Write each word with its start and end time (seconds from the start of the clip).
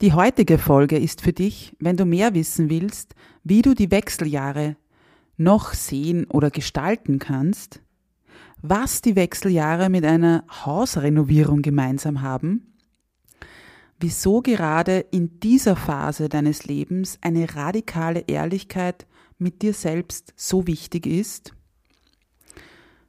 Die 0.00 0.14
heutige 0.14 0.56
Folge 0.56 0.98
ist 0.98 1.20
für 1.20 1.34
dich, 1.34 1.76
wenn 1.78 1.98
du 1.98 2.06
mehr 2.06 2.32
wissen 2.32 2.70
willst, 2.70 3.14
wie 3.44 3.60
du 3.60 3.74
die 3.74 3.90
Wechseljahre 3.90 4.76
noch 5.36 5.74
sehen 5.74 6.24
oder 6.24 6.50
gestalten 6.50 7.18
kannst, 7.18 7.82
was 8.62 9.02
die 9.02 9.14
Wechseljahre 9.14 9.90
mit 9.90 10.06
einer 10.06 10.44
Hausrenovierung 10.64 11.60
gemeinsam 11.60 12.22
haben, 12.22 12.74
wieso 13.98 14.40
gerade 14.40 15.00
in 15.00 15.38
dieser 15.40 15.76
Phase 15.76 16.30
deines 16.30 16.64
Lebens 16.64 17.18
eine 17.20 17.54
radikale 17.54 18.20
Ehrlichkeit 18.20 19.06
mit 19.38 19.60
dir 19.60 19.74
selbst 19.74 20.32
so 20.34 20.66
wichtig 20.66 21.06
ist, 21.06 21.52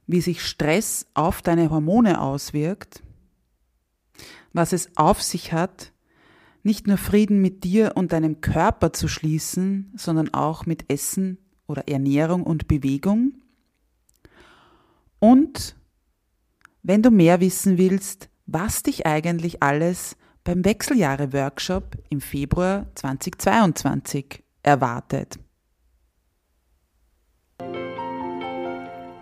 wie 0.06 0.20
sich 0.20 0.42
Stress 0.42 1.06
auf 1.14 1.40
deine 1.40 1.70
Hormone 1.70 2.20
auswirkt, 2.20 3.02
was 4.52 4.74
es 4.74 4.94
auf 4.96 5.22
sich 5.22 5.54
hat, 5.54 5.91
nicht 6.62 6.86
nur 6.86 6.96
Frieden 6.96 7.40
mit 7.40 7.64
dir 7.64 7.92
und 7.96 8.12
deinem 8.12 8.40
Körper 8.40 8.92
zu 8.92 9.08
schließen, 9.08 9.92
sondern 9.96 10.32
auch 10.32 10.66
mit 10.66 10.90
Essen 10.90 11.38
oder 11.66 11.88
Ernährung 11.88 12.44
und 12.44 12.68
Bewegung. 12.68 13.34
Und 15.18 15.76
wenn 16.82 17.02
du 17.02 17.10
mehr 17.10 17.40
wissen 17.40 17.78
willst, 17.78 18.28
was 18.46 18.82
dich 18.82 19.06
eigentlich 19.06 19.62
alles 19.62 20.16
beim 20.44 20.64
Wechseljahre-Workshop 20.64 21.96
im 22.08 22.20
Februar 22.20 22.86
2022 22.96 24.42
erwartet. 24.62 25.38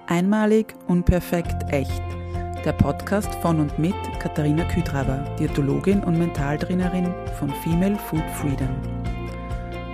Einmalig, 0.07 0.75
unperfekt, 0.89 1.71
echt 1.71 2.20
der 2.65 2.73
Podcast 2.73 3.35
von 3.37 3.59
und 3.59 3.79
mit 3.79 3.95
Katharina 4.19 4.65
Küdraber, 4.65 5.25
Diätologin 5.39 6.03
und 6.03 6.19
Mentaltrainerin 6.19 7.15
von 7.39 7.51
Female 7.63 7.97
Food 7.97 8.25
Freedom. 8.35 8.69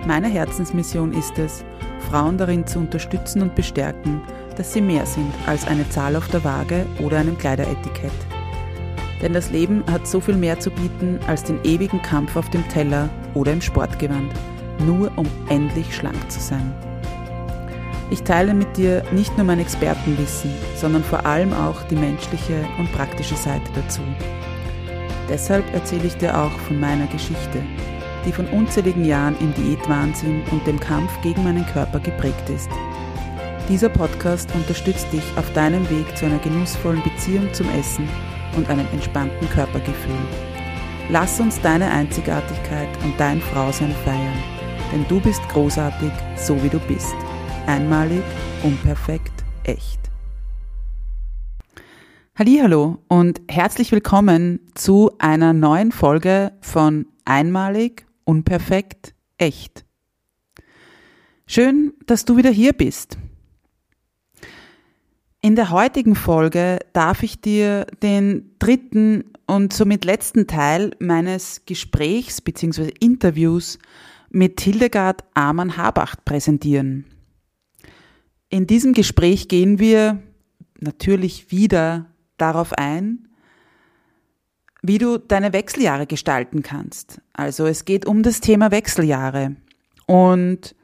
Meine 0.05 0.27
Herzensmission 0.27 1.13
ist 1.13 1.37
es, 1.39 1.63
Frauen 2.09 2.37
darin 2.37 2.67
zu 2.67 2.79
unterstützen 2.79 3.41
und 3.41 3.55
bestärken, 3.55 4.21
dass 4.55 4.73
sie 4.73 4.81
mehr 4.81 5.05
sind 5.05 5.33
als 5.45 5.67
eine 5.67 5.87
Zahl 5.89 6.15
auf 6.15 6.27
der 6.29 6.43
Waage 6.43 6.85
oder 7.03 7.19
einem 7.19 7.37
Kleideretikett. 7.37 8.11
Denn 9.21 9.33
das 9.33 9.49
Leben 9.51 9.83
hat 9.91 10.07
so 10.07 10.19
viel 10.19 10.35
mehr 10.35 10.59
zu 10.59 10.69
bieten 10.69 11.19
als 11.27 11.43
den 11.43 11.63
ewigen 11.63 12.01
Kampf 12.01 12.35
auf 12.35 12.49
dem 12.49 12.67
Teller 12.69 13.09
oder 13.33 13.53
im 13.53 13.61
Sportgewand, 13.61 14.31
nur 14.85 15.11
um 15.15 15.25
endlich 15.49 15.95
schlank 15.95 16.29
zu 16.29 16.39
sein. 16.39 16.73
Ich 18.09 18.23
teile 18.23 18.53
mit 18.53 18.77
dir 18.77 19.03
nicht 19.11 19.35
nur 19.35 19.45
mein 19.45 19.59
Expertenwissen, 19.59 20.51
sondern 20.75 21.03
vor 21.03 21.25
allem 21.25 21.51
auch 21.51 21.83
die 21.83 21.95
menschliche 21.95 22.65
und 22.79 22.91
praktische 22.93 23.35
Seite 23.35 23.69
dazu. 23.75 24.01
Deshalb 25.29 25.65
erzähle 25.73 26.07
ich 26.07 26.15
dir 26.15 26.37
auch 26.37 26.51
von 26.51 26.79
meiner 26.79 27.07
Geschichte, 27.07 27.61
die 28.25 28.31
von 28.31 28.47
unzähligen 28.47 29.03
Jahren 29.03 29.35
im 29.41 29.53
Diätwahnsinn 29.55 30.41
und 30.51 30.65
dem 30.65 30.79
Kampf 30.79 31.11
gegen 31.21 31.43
meinen 31.43 31.65
Körper 31.67 31.99
geprägt 31.99 32.49
ist. 32.49 32.69
Dieser 33.67 33.89
Podcast 33.89 34.49
unterstützt 34.55 35.11
dich 35.11 35.23
auf 35.35 35.51
deinem 35.51 35.89
Weg 35.89 36.17
zu 36.17 36.25
einer 36.25 36.39
genussvollen 36.39 37.03
Beziehung 37.03 37.53
zum 37.53 37.67
Essen 37.77 38.07
und 38.55 38.69
einem 38.69 38.87
entspannten 38.93 39.49
Körpergefühl. 39.49 40.15
Lass 41.09 41.41
uns 41.41 41.59
deine 41.59 41.91
Einzigartigkeit 41.91 42.87
und 43.03 43.19
dein 43.19 43.41
Frausein 43.41 43.93
feiern, 44.05 44.43
denn 44.93 45.05
du 45.09 45.19
bist 45.19 45.41
großartig, 45.49 46.11
so 46.37 46.61
wie 46.63 46.69
du 46.69 46.79
bist. 46.79 47.15
Einmalig, 47.67 48.23
unperfekt, 48.63 49.43
echt. 49.65 49.99
Hallo 52.39 52.99
und 53.09 53.41
herzlich 53.49 53.91
willkommen 53.91 54.61
zu 54.73 55.11
einer 55.19 55.51
neuen 55.51 55.91
Folge 55.91 56.53
von 56.61 57.07
Einmalig, 57.25 58.05
unperfekt, 58.23 59.13
echt. 59.37 59.83
Schön, 61.45 61.91
dass 62.05 62.23
du 62.23 62.37
wieder 62.37 62.51
hier 62.51 62.71
bist. 62.71 63.17
In 65.41 65.57
der 65.57 65.69
heutigen 65.69 66.15
Folge 66.15 66.79
darf 66.93 67.21
ich 67.21 67.41
dir 67.41 67.85
den 68.01 68.55
dritten 68.59 69.25
und 69.45 69.73
somit 69.73 70.05
letzten 70.05 70.47
Teil 70.47 70.91
meines 70.99 71.65
Gesprächs 71.65 72.39
bzw. 72.39 72.93
Interviews 73.01 73.77
mit 74.29 74.61
Hildegard 74.61 75.25
Amann-Habacht 75.33 76.23
präsentieren. 76.23 77.03
In 78.49 78.65
diesem 78.65 78.93
Gespräch 78.93 79.47
gehen 79.47 79.77
wir 79.77 80.21
natürlich 80.79 81.51
wieder 81.51 82.05
darauf 82.37 82.73
ein, 82.73 83.27
wie 84.81 84.99
du 84.99 85.17
deine 85.17 85.51
Wechseljahre 85.51 86.07
gestalten 86.07 86.63
kannst. 86.63 87.21
Also 87.33 87.65
es 87.65 87.83
geht 87.83 88.05
um 88.05 88.23
das 88.23 88.39
Thema 88.39 88.71
Wechseljahre 88.71 89.57
und 90.05 90.75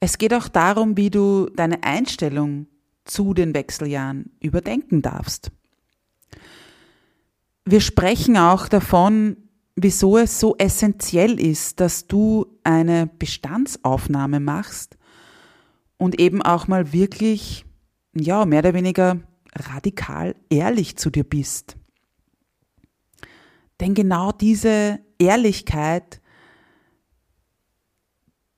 es 0.00 0.16
geht 0.16 0.32
auch 0.32 0.48
darum, 0.48 0.96
wie 0.96 1.10
du 1.10 1.50
deine 1.54 1.82
Einstellung 1.82 2.66
zu 3.04 3.34
den 3.34 3.54
Wechseljahren 3.54 4.30
überdenken 4.40 5.02
darfst. 5.02 5.50
Wir 7.64 7.80
sprechen 7.80 8.36
auch 8.36 8.68
davon, 8.68 9.36
wieso 9.74 10.16
es 10.16 10.40
so 10.40 10.56
essentiell 10.56 11.38
ist, 11.40 11.80
dass 11.80 12.06
du 12.06 12.46
eine 12.64 13.06
Bestandsaufnahme 13.18 14.40
machst 14.40 14.96
und 15.98 16.20
eben 16.20 16.42
auch 16.42 16.68
mal 16.68 16.92
wirklich, 16.92 17.64
ja, 18.14 18.44
mehr 18.44 18.60
oder 18.60 18.74
weniger 18.74 19.20
radikal 19.54 20.34
ehrlich 20.50 20.96
zu 20.96 21.10
dir 21.10 21.24
bist. 21.24 21.76
Denn 23.80 23.94
genau 23.94 24.32
diese 24.32 25.00
Ehrlichkeit 25.18 26.20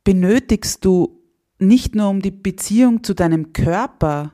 benötigst 0.05 0.85
du 0.85 1.21
nicht 1.59 1.95
nur 1.95 2.09
um 2.09 2.23
die 2.23 2.31
Beziehung 2.31 3.03
zu 3.03 3.15
deinem 3.15 3.53
Körper, 3.53 4.33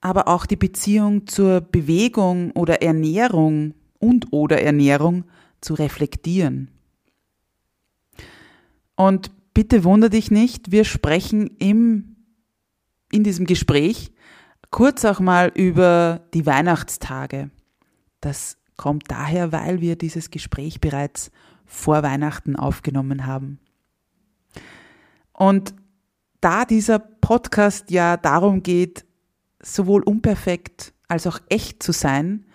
aber 0.00 0.28
auch 0.28 0.46
die 0.46 0.56
Beziehung 0.56 1.26
zur 1.26 1.60
Bewegung 1.60 2.50
oder 2.52 2.82
Ernährung 2.82 3.74
und 3.98 4.32
oder 4.32 4.60
Ernährung 4.60 5.24
zu 5.60 5.74
reflektieren. 5.74 6.70
Und 8.96 9.30
bitte 9.54 9.84
wunder 9.84 10.08
dich 10.08 10.30
nicht, 10.30 10.70
wir 10.70 10.84
sprechen 10.84 11.56
im, 11.58 12.16
in 13.10 13.24
diesem 13.24 13.46
Gespräch 13.46 14.12
kurz 14.70 15.04
auch 15.04 15.20
mal 15.20 15.52
über 15.54 16.22
die 16.34 16.46
Weihnachtstage. 16.46 17.50
Das 18.20 18.56
kommt 18.76 19.10
daher, 19.10 19.52
weil 19.52 19.80
wir 19.80 19.96
dieses 19.96 20.30
Gespräch 20.30 20.80
bereits 20.80 21.30
vor 21.66 22.02
Weihnachten 22.02 22.56
aufgenommen 22.56 23.26
haben. 23.26 23.60
Und 25.32 25.74
da 26.40 26.64
dieser 26.64 26.98
Podcast 26.98 27.90
ja 27.90 28.16
darum 28.16 28.62
geht, 28.62 29.04
sowohl 29.62 30.02
unperfekt 30.02 30.92
als 31.06 31.26
auch 31.26 31.38
echt 31.48 31.82
zu 31.82 31.92
sein, 31.92 32.46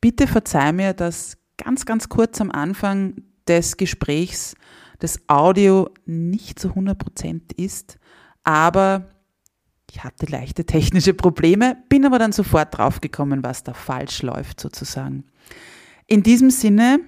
bitte 0.00 0.26
verzeih 0.26 0.72
mir, 0.72 0.92
dass 0.92 1.38
ganz, 1.56 1.86
ganz 1.86 2.08
kurz 2.08 2.40
am 2.40 2.50
Anfang 2.50 3.22
des 3.46 3.76
Gesprächs 3.76 4.54
das 5.02 5.20
Audio 5.28 5.90
nicht 6.06 6.60
zu 6.60 6.68
100% 6.68 7.58
ist, 7.60 7.98
aber 8.44 9.08
ich 9.90 10.04
hatte 10.04 10.26
leichte 10.26 10.64
technische 10.64 11.12
Probleme, 11.12 11.76
bin 11.88 12.06
aber 12.06 12.20
dann 12.20 12.30
sofort 12.30 12.78
draufgekommen, 12.78 13.42
was 13.42 13.64
da 13.64 13.74
falsch 13.74 14.22
läuft 14.22 14.60
sozusagen. 14.60 15.24
In 16.06 16.22
diesem 16.22 16.50
Sinne 16.50 17.00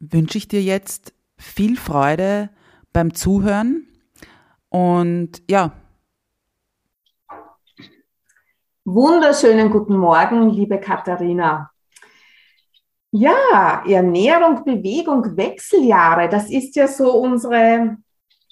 wünsche 0.00 0.38
ich 0.38 0.48
dir 0.48 0.60
jetzt 0.60 1.14
viel 1.38 1.76
Freude 1.76 2.50
beim 2.92 3.14
Zuhören 3.14 3.86
und 4.68 5.40
ja. 5.48 5.72
Wunderschönen 8.84 9.70
guten 9.70 9.96
Morgen, 9.96 10.50
liebe 10.50 10.80
Katharina. 10.80 11.71
Ja, 13.14 13.84
Ernährung, 13.86 14.64
Bewegung, 14.64 15.36
Wechseljahre, 15.36 16.30
das 16.30 16.50
ist 16.50 16.74
ja 16.76 16.88
so 16.88 17.12
unsere 17.12 17.98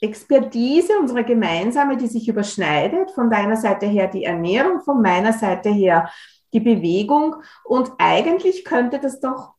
Expertise, 0.03 0.99
unsere 0.99 1.25
gemeinsame, 1.25 1.97
die 1.97 2.07
sich 2.07 2.29
überschneidet. 2.29 3.11
Von 3.13 3.31
deiner 3.31 3.57
Seite 3.57 3.87
her 3.87 4.09
die 4.09 4.25
Ernährung, 4.25 4.81
von 4.81 5.01
meiner 5.01 5.33
Seite 5.33 5.71
her 5.71 6.11
die 6.53 6.61
Bewegung. 6.61 7.37
Und 7.65 7.91
eigentlich 7.97 8.65
könnte 8.65 8.99
das 8.99 9.21
doch 9.21 9.55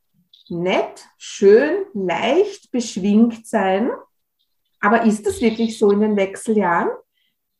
nett, 0.48 1.04
schön, 1.18 1.84
leicht 1.94 2.70
beschwingt 2.70 3.46
sein. 3.46 3.90
Aber 4.80 5.02
ist 5.02 5.26
das 5.26 5.40
wirklich 5.40 5.78
so 5.78 5.90
in 5.90 6.00
den 6.00 6.16
Wechseljahren? 6.16 6.90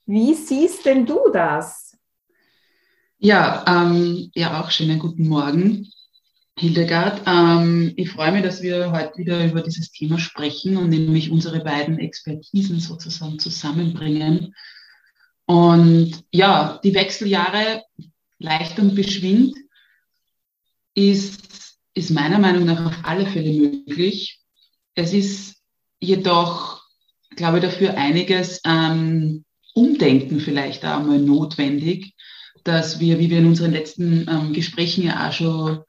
Wie 0.06 0.34
siehst 0.34 0.84
denn 0.84 1.06
du 1.06 1.18
das? 1.32 1.96
Ja, 3.18 3.64
ähm, 3.66 4.30
ja, 4.34 4.60
auch 4.60 4.70
schönen 4.70 4.98
guten 4.98 5.28
Morgen. 5.28 5.88
Hildegard, 6.58 7.22
ähm, 7.26 7.94
ich 7.96 8.10
freue 8.10 8.32
mich, 8.32 8.42
dass 8.42 8.62
wir 8.62 8.92
heute 8.92 9.16
wieder 9.16 9.44
über 9.44 9.62
dieses 9.62 9.90
Thema 9.90 10.18
sprechen 10.18 10.76
und 10.76 10.90
nämlich 10.90 11.30
unsere 11.30 11.64
beiden 11.64 11.98
Expertisen 11.98 12.78
sozusagen 12.78 13.38
zusammenbringen. 13.38 14.54
Und 15.46 16.24
ja, 16.30 16.78
die 16.84 16.94
Wechseljahre 16.94 17.82
leicht 18.38 18.78
und 18.78 18.94
beschwingt 18.94 19.56
ist, 20.94 21.78
ist 21.94 22.10
meiner 22.10 22.38
Meinung 22.38 22.66
nach 22.66 22.84
auf 22.84 22.98
alle 23.02 23.26
Fälle 23.26 23.52
möglich. 23.52 24.40
es 24.94 25.12
ist 25.12 25.56
jedoch, 26.00 26.82
glaube 27.34 27.58
ich, 27.58 27.64
dafür 27.64 27.96
einiges 27.96 28.60
ähm, 28.66 29.44
Umdenken 29.74 30.40
vielleicht 30.40 30.84
auch 30.84 30.98
einmal 30.98 31.18
notwendig, 31.18 32.14
dass 32.62 33.00
wir, 33.00 33.18
wie 33.18 33.30
wir 33.30 33.38
in 33.38 33.46
unseren 33.46 33.72
letzten 33.72 34.28
ähm, 34.28 34.52
Gesprächen 34.52 35.04
ja 35.04 35.28
auch 35.28 35.32
schon 35.32 35.82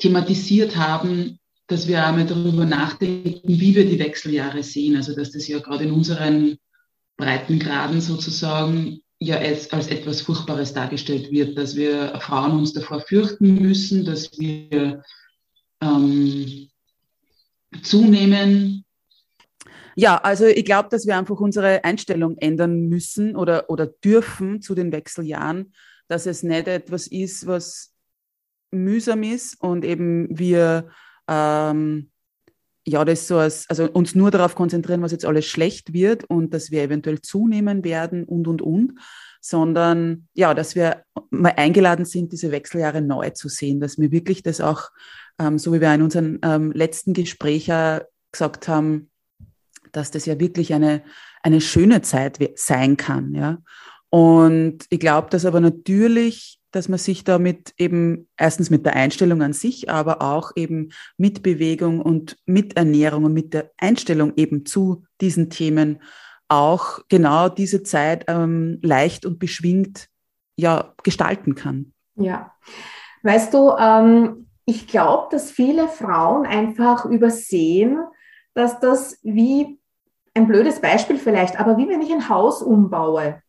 thematisiert 0.00 0.76
haben, 0.76 1.38
dass 1.66 1.86
wir 1.86 2.04
einmal 2.04 2.26
darüber 2.26 2.64
nachdenken, 2.64 3.40
wie 3.44 3.74
wir 3.74 3.88
die 3.88 3.98
Wechseljahre 3.98 4.62
sehen. 4.62 4.96
Also 4.96 5.14
dass 5.14 5.30
das 5.30 5.46
ja 5.46 5.60
gerade 5.60 5.84
in 5.84 5.92
unseren 5.92 6.58
Breitengraden 7.16 8.00
sozusagen 8.00 9.02
ja 9.20 9.36
als, 9.36 9.70
als 9.70 9.88
etwas 9.88 10.22
Furchtbares 10.22 10.72
dargestellt 10.72 11.30
wird, 11.30 11.56
dass 11.56 11.76
wir 11.76 12.18
Frauen 12.20 12.52
uns 12.52 12.72
davor 12.72 13.00
fürchten 13.02 13.54
müssen, 13.54 14.04
dass 14.04 14.36
wir 14.38 15.02
ähm, 15.80 16.68
zunehmen. 17.82 18.84
Ja, 19.94 20.16
also 20.16 20.46
ich 20.46 20.64
glaube, 20.64 20.88
dass 20.88 21.06
wir 21.06 21.16
einfach 21.16 21.38
unsere 21.38 21.84
Einstellung 21.84 22.36
ändern 22.38 22.88
müssen 22.88 23.36
oder, 23.36 23.68
oder 23.68 23.86
dürfen 23.86 24.62
zu 24.62 24.74
den 24.74 24.92
Wechseljahren, 24.92 25.72
dass 26.08 26.26
es 26.26 26.42
nicht 26.42 26.66
etwas 26.66 27.06
ist, 27.06 27.46
was 27.46 27.92
mühsam 28.70 29.22
ist 29.22 29.60
und 29.60 29.84
eben 29.84 30.26
wir 30.30 30.88
ähm, 31.28 32.10
ja, 32.86 33.04
das 33.04 33.28
so 33.28 33.38
als, 33.38 33.68
also 33.68 33.90
uns 33.90 34.14
nur 34.14 34.30
darauf 34.30 34.54
konzentrieren, 34.54 35.02
was 35.02 35.12
jetzt 35.12 35.24
alles 35.24 35.46
schlecht 35.46 35.92
wird 35.92 36.24
und 36.24 36.54
dass 36.54 36.70
wir 36.70 36.82
eventuell 36.82 37.20
zunehmen 37.20 37.84
werden 37.84 38.24
und, 38.24 38.48
und, 38.48 38.62
und, 38.62 38.94
sondern 39.40 40.28
ja, 40.34 40.54
dass 40.54 40.74
wir 40.74 41.04
mal 41.30 41.54
eingeladen 41.56 42.04
sind, 42.04 42.32
diese 42.32 42.50
Wechseljahre 42.50 43.02
neu 43.02 43.30
zu 43.30 43.48
sehen, 43.48 43.80
dass 43.80 43.98
wir 43.98 44.10
wirklich 44.10 44.42
das 44.42 44.60
auch, 44.60 44.90
ähm, 45.38 45.58
so 45.58 45.72
wie 45.72 45.80
wir 45.80 45.94
in 45.94 46.02
unserem 46.02 46.38
ähm, 46.42 46.72
letzten 46.72 47.12
Gespräch 47.12 47.70
gesagt 48.32 48.68
haben, 48.68 49.10
dass 49.92 50.10
das 50.10 50.26
ja 50.26 50.38
wirklich 50.40 50.72
eine, 50.72 51.02
eine 51.42 51.60
schöne 51.60 52.02
Zeit 52.02 52.38
sein 52.56 52.96
kann, 52.96 53.34
ja. 53.34 53.58
Und 54.12 54.86
ich 54.90 54.98
glaube, 54.98 55.30
dass 55.30 55.44
aber 55.44 55.60
natürlich 55.60 56.59
dass 56.72 56.88
man 56.88 56.98
sich 56.98 57.24
damit 57.24 57.74
eben 57.76 58.28
erstens 58.36 58.70
mit 58.70 58.86
der 58.86 58.94
Einstellung 58.94 59.42
an 59.42 59.52
sich, 59.52 59.90
aber 59.90 60.22
auch 60.22 60.52
eben 60.56 60.90
mit 61.16 61.42
Bewegung 61.42 62.00
und 62.00 62.36
mit 62.46 62.76
Ernährung 62.76 63.24
und 63.24 63.34
mit 63.34 63.54
der 63.54 63.70
Einstellung 63.76 64.32
eben 64.36 64.66
zu 64.66 65.04
diesen 65.20 65.50
Themen 65.50 66.00
auch 66.48 67.00
genau 67.08 67.48
diese 67.48 67.82
Zeit 67.82 68.24
ähm, 68.28 68.78
leicht 68.82 69.24
und 69.24 69.38
beschwingt 69.38 70.08
ja 70.56 70.94
gestalten 71.02 71.54
kann. 71.54 71.92
Ja, 72.16 72.52
weißt 73.22 73.54
du, 73.54 73.70
ähm, 73.78 74.48
ich 74.64 74.86
glaube, 74.86 75.28
dass 75.30 75.50
viele 75.50 75.88
Frauen 75.88 76.46
einfach 76.46 77.04
übersehen, 77.04 77.98
dass 78.54 78.80
das 78.80 79.18
wie 79.22 79.80
ein 80.34 80.46
blödes 80.46 80.80
Beispiel 80.80 81.18
vielleicht, 81.18 81.58
aber 81.58 81.76
wie 81.76 81.88
wenn 81.88 82.02
ich 82.02 82.12
ein 82.12 82.28
Haus 82.28 82.62
umbaue. 82.62 83.42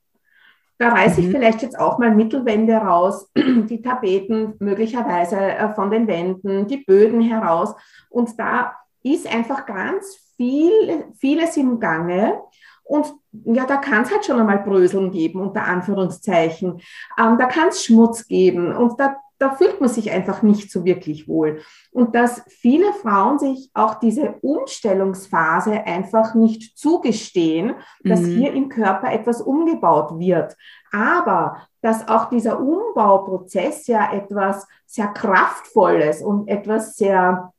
Da 0.81 0.89
reiße 0.89 1.21
mhm. 1.21 1.27
ich 1.27 1.31
vielleicht 1.31 1.61
jetzt 1.61 1.79
auch 1.79 1.99
mal 1.99 2.09
Mittelwände 2.09 2.73
raus, 2.73 3.29
die 3.37 3.83
Tapeten 3.83 4.55
möglicherweise 4.57 5.39
äh, 5.39 5.69
von 5.75 5.91
den 5.91 6.07
Wänden, 6.07 6.65
die 6.65 6.77
Böden 6.77 7.21
heraus. 7.21 7.75
Und 8.09 8.39
da 8.39 8.75
ist 9.03 9.31
einfach 9.31 9.67
ganz 9.67 10.17
viel, 10.37 11.05
vieles 11.19 11.55
im 11.55 11.79
Gange. 11.79 12.41
Und 12.83 13.13
ja, 13.31 13.67
da 13.67 13.77
kann 13.77 14.01
es 14.01 14.11
halt 14.11 14.25
schon 14.25 14.39
einmal 14.39 14.57
Bröseln 14.57 15.11
geben, 15.11 15.41
unter 15.41 15.65
Anführungszeichen. 15.65 16.81
Ähm, 17.15 17.37
da 17.37 17.45
kann 17.45 17.67
es 17.67 17.85
Schmutz 17.85 18.27
geben. 18.27 18.75
Und 18.75 18.99
da 18.99 19.17
da 19.41 19.55
fühlt 19.55 19.81
man 19.81 19.89
sich 19.89 20.11
einfach 20.11 20.43
nicht 20.43 20.71
so 20.71 20.85
wirklich 20.85 21.27
wohl. 21.27 21.61
Und 21.91 22.13
dass 22.13 22.43
viele 22.47 22.93
Frauen 22.93 23.39
sich 23.39 23.71
auch 23.73 23.95
diese 23.95 24.35
Umstellungsphase 24.41 25.83
einfach 25.85 26.35
nicht 26.35 26.77
zugestehen, 26.77 27.73
dass 28.03 28.21
mhm. 28.21 28.37
hier 28.37 28.53
im 28.53 28.69
Körper 28.69 29.11
etwas 29.11 29.41
umgebaut 29.41 30.19
wird. 30.19 30.55
Aber 30.91 31.57
dass 31.81 32.07
auch 32.07 32.29
dieser 32.29 32.59
Umbauprozess 32.59 33.87
ja 33.87 34.13
etwas 34.13 34.67
sehr 34.85 35.07
Kraftvolles 35.07 36.21
und 36.21 36.47
etwas 36.47 36.95
sehr 36.95 37.51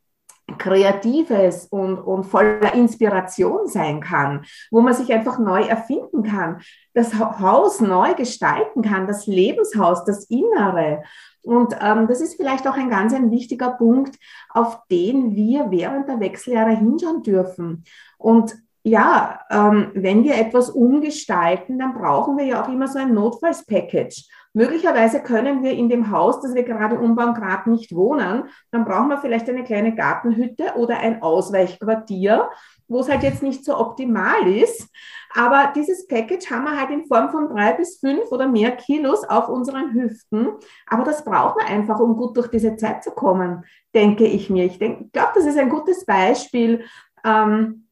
Kreatives 0.59 1.67
und, 1.67 1.99
und 1.99 2.25
voller 2.25 2.75
Inspiration 2.75 3.67
sein 3.67 4.01
kann, 4.01 4.45
wo 4.71 4.81
man 4.81 4.95
sich 4.95 5.13
einfach 5.13 5.39
neu 5.39 5.63
erfinden 5.63 6.23
kann, 6.23 6.61
das 6.95 7.15
Haus 7.15 7.81
neu 7.81 8.15
gestalten 8.15 8.83
kann, 8.83 9.07
das 9.07 9.27
Lebenshaus, 9.27 10.05
das 10.05 10.25
Innere. 10.25 11.03
Und 11.43 11.75
ähm, 11.81 12.07
das 12.07 12.21
ist 12.21 12.37
vielleicht 12.37 12.67
auch 12.69 12.77
ein 12.77 12.91
ganz 12.91 13.13
ein 13.13 13.31
wichtiger 13.31 13.71
Punkt, 13.71 14.17
auf 14.51 14.79
den 14.91 15.35
wir 15.35 15.71
während 15.71 16.09
der 16.09 16.21
Wechseljahre 16.21 16.77
hinschauen 16.77 17.23
dürfen. 17.23 17.85
Und 18.19 18.57
ja, 18.85 19.41
ähm, 19.51 19.93
wenn 19.95 20.25
wir 20.25 20.37
etwas 20.37 20.69
umgestalten, 20.71 21.79
dann 21.79 21.95
brauchen 21.95 22.37
wir 22.37 22.45
ja 22.45 22.65
auch 22.65 22.69
immer 22.69 22.89
so 22.89 22.99
ein 22.99 23.15
Notfallspackage. 23.15 24.25
Möglicherweise 24.55 25.23
können 25.23 25.63
wir 25.63 25.71
in 25.71 25.89
dem 25.89 26.11
Haus, 26.11 26.41
das 26.43 26.55
wir 26.55 26.65
gerade 26.65 26.99
umbauen, 26.99 27.35
gerade 27.35 27.71
nicht 27.71 27.95
wohnen. 27.95 28.45
Dann 28.71 28.85
brauchen 28.85 29.09
wir 29.09 29.19
vielleicht 29.19 29.49
eine 29.49 29.65
kleine 29.65 29.95
Gartenhütte 29.95 30.75
oder 30.77 30.99
ein 30.99 31.23
Ausweichquartier, 31.23 32.51
wo 32.93 33.01
es 33.01 33.09
halt 33.09 33.23
jetzt 33.23 33.43
nicht 33.43 33.65
so 33.65 33.77
optimal 33.79 34.47
ist. 34.47 34.89
Aber 35.35 35.73
dieses 35.75 36.07
Package 36.07 36.51
haben 36.51 36.65
wir 36.65 36.79
halt 36.79 36.91
in 36.91 37.07
Form 37.07 37.31
von 37.31 37.49
drei 37.49 37.73
bis 37.73 37.99
fünf 37.99 38.31
oder 38.31 38.47
mehr 38.47 38.73
Kilos 38.73 39.25
auf 39.25 39.49
unseren 39.49 39.93
Hüften. 39.95 40.49
Aber 40.87 41.05
das 41.05 41.25
brauchen 41.25 41.61
wir 41.61 41.67
einfach, 41.67 41.99
um 41.99 42.17
gut 42.17 42.37
durch 42.37 42.49
diese 42.49 42.77
Zeit 42.77 43.03
zu 43.03 43.13
kommen, 43.13 43.65
denke 43.95 44.27
ich 44.27 44.51
mir. 44.51 44.67
Ich 44.67 44.79
glaube, 44.79 45.33
das 45.35 45.47
ist 45.47 45.59
ein 45.59 45.71
gutes 45.71 46.05
Beispiel, 46.05 46.85
ähm, 47.25 47.89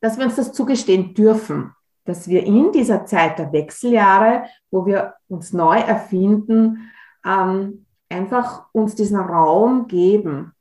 dass 0.00 0.18
wir 0.18 0.24
uns 0.24 0.36
das 0.36 0.52
zugestehen 0.52 1.14
dürfen, 1.14 1.72
dass 2.04 2.28
wir 2.28 2.44
in 2.44 2.72
dieser 2.72 3.06
Zeit 3.06 3.38
der 3.38 3.52
Wechseljahre, 3.52 4.44
wo 4.70 4.84
wir 4.86 5.14
uns 5.28 5.52
neu 5.52 5.78
erfinden, 5.78 6.90
ähm, 7.24 7.86
einfach 8.08 8.66
uns 8.72 8.94
diesen 8.94 9.18
Raum 9.18 9.86
geben. 9.86 10.52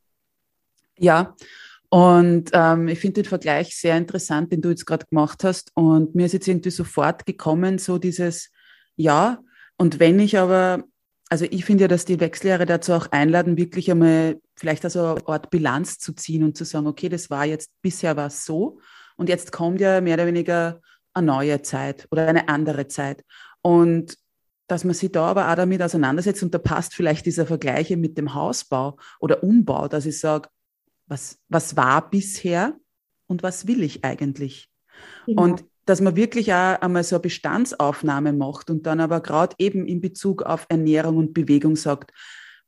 Ja, 0.98 1.36
und 1.94 2.50
ähm, 2.54 2.88
ich 2.88 2.98
finde 2.98 3.22
den 3.22 3.30
Vergleich 3.30 3.78
sehr 3.78 3.95
interessant, 3.98 4.51
den 4.51 4.63
du 4.63 4.69
jetzt 4.69 4.88
gerade 4.88 5.06
gemacht 5.06 5.44
hast. 5.44 5.69
Und 5.75 6.16
mir 6.16 6.25
ist 6.25 6.31
jetzt 6.31 6.48
irgendwie 6.48 6.72
sofort 6.72 7.28
gekommen, 7.28 7.78
so 7.78 8.00
dieses, 8.00 8.50
ja, 8.95 9.44
und 9.78 10.00
wenn 10.00 10.19
ich 10.19 10.40
aber, 10.40 10.86
also 11.30 11.45
ich 11.45 11.66
finde 11.66 11.84
ja, 11.84 11.88
dass 11.88 12.06
die 12.06 12.19
Wechseljahre 12.19 12.66
dazu 12.66 12.94
auch 12.94 13.12
einladen, 13.12 13.57
wirklich 13.57 13.92
einmal 13.92 14.42
vielleicht 14.56 14.84
also 14.86 15.06
eine 15.06 15.28
Art 15.28 15.51
Bilanz 15.51 16.00
zu 16.00 16.13
ziehen 16.13 16.44
und 16.44 16.57
zu 16.57 16.66
sagen, 16.66 16.88
okay, 16.88 17.10
das 17.10 17.30
war 17.30 17.45
jetzt, 17.45 17.69
bisher 17.84 18.18
war 18.18 18.25
es 18.25 18.44
so 18.44 18.80
und 19.16 19.29
jetzt 19.29 19.51
kommt 19.51 19.79
ja 19.79 20.01
mehr 20.01 20.15
oder 20.15 20.25
weniger 20.25 20.82
eine 21.13 21.27
neue 21.27 21.62
Zeit 21.62 22.08
oder 22.10 22.27
eine 22.27 22.50
andere 22.50 22.88
Zeit. 22.88 23.24
Und 23.62 24.18
dass 24.65 24.84
man 24.84 24.96
sich 24.96 25.12
da 25.12 25.27
aber 25.27 25.51
auch 25.51 25.56
damit 25.56 25.84
auseinandersetzt 25.84 26.41
und 26.41 26.56
da 26.56 26.58
passt 26.58 26.96
vielleicht 26.96 27.27
dieser 27.27 27.46
Vergleich 27.46 27.91
mit 27.91 28.18
dem 28.18 28.34
Hausbau 28.34 28.98
oder 29.20 29.44
Umbau, 29.44 29.88
dass 29.88 30.08
ich 30.08 30.20
sage, 30.20 30.50
was, 31.07 31.39
was 31.50 31.75
war 31.75 32.10
bisher 32.10 32.77
und 33.27 33.43
was 33.43 33.67
will 33.67 33.83
ich 33.83 34.03
eigentlich? 34.03 34.69
Genau. 35.25 35.43
Und 35.43 35.65
dass 35.86 36.00
man 36.01 36.15
wirklich 36.15 36.53
auch 36.53 36.81
einmal 36.81 37.03
so 37.03 37.15
eine 37.15 37.22
Bestandsaufnahme 37.24 38.33
macht 38.33 38.69
und 38.69 38.86
dann 38.86 39.00
aber 39.00 39.19
gerade 39.22 39.55
eben 39.60 39.86
in 39.86 40.00
Bezug 40.00 40.43
auf 40.43 40.65
Ernährung 40.69 41.17
und 41.17 41.33
Bewegung 41.33 41.75
sagt, 41.75 42.12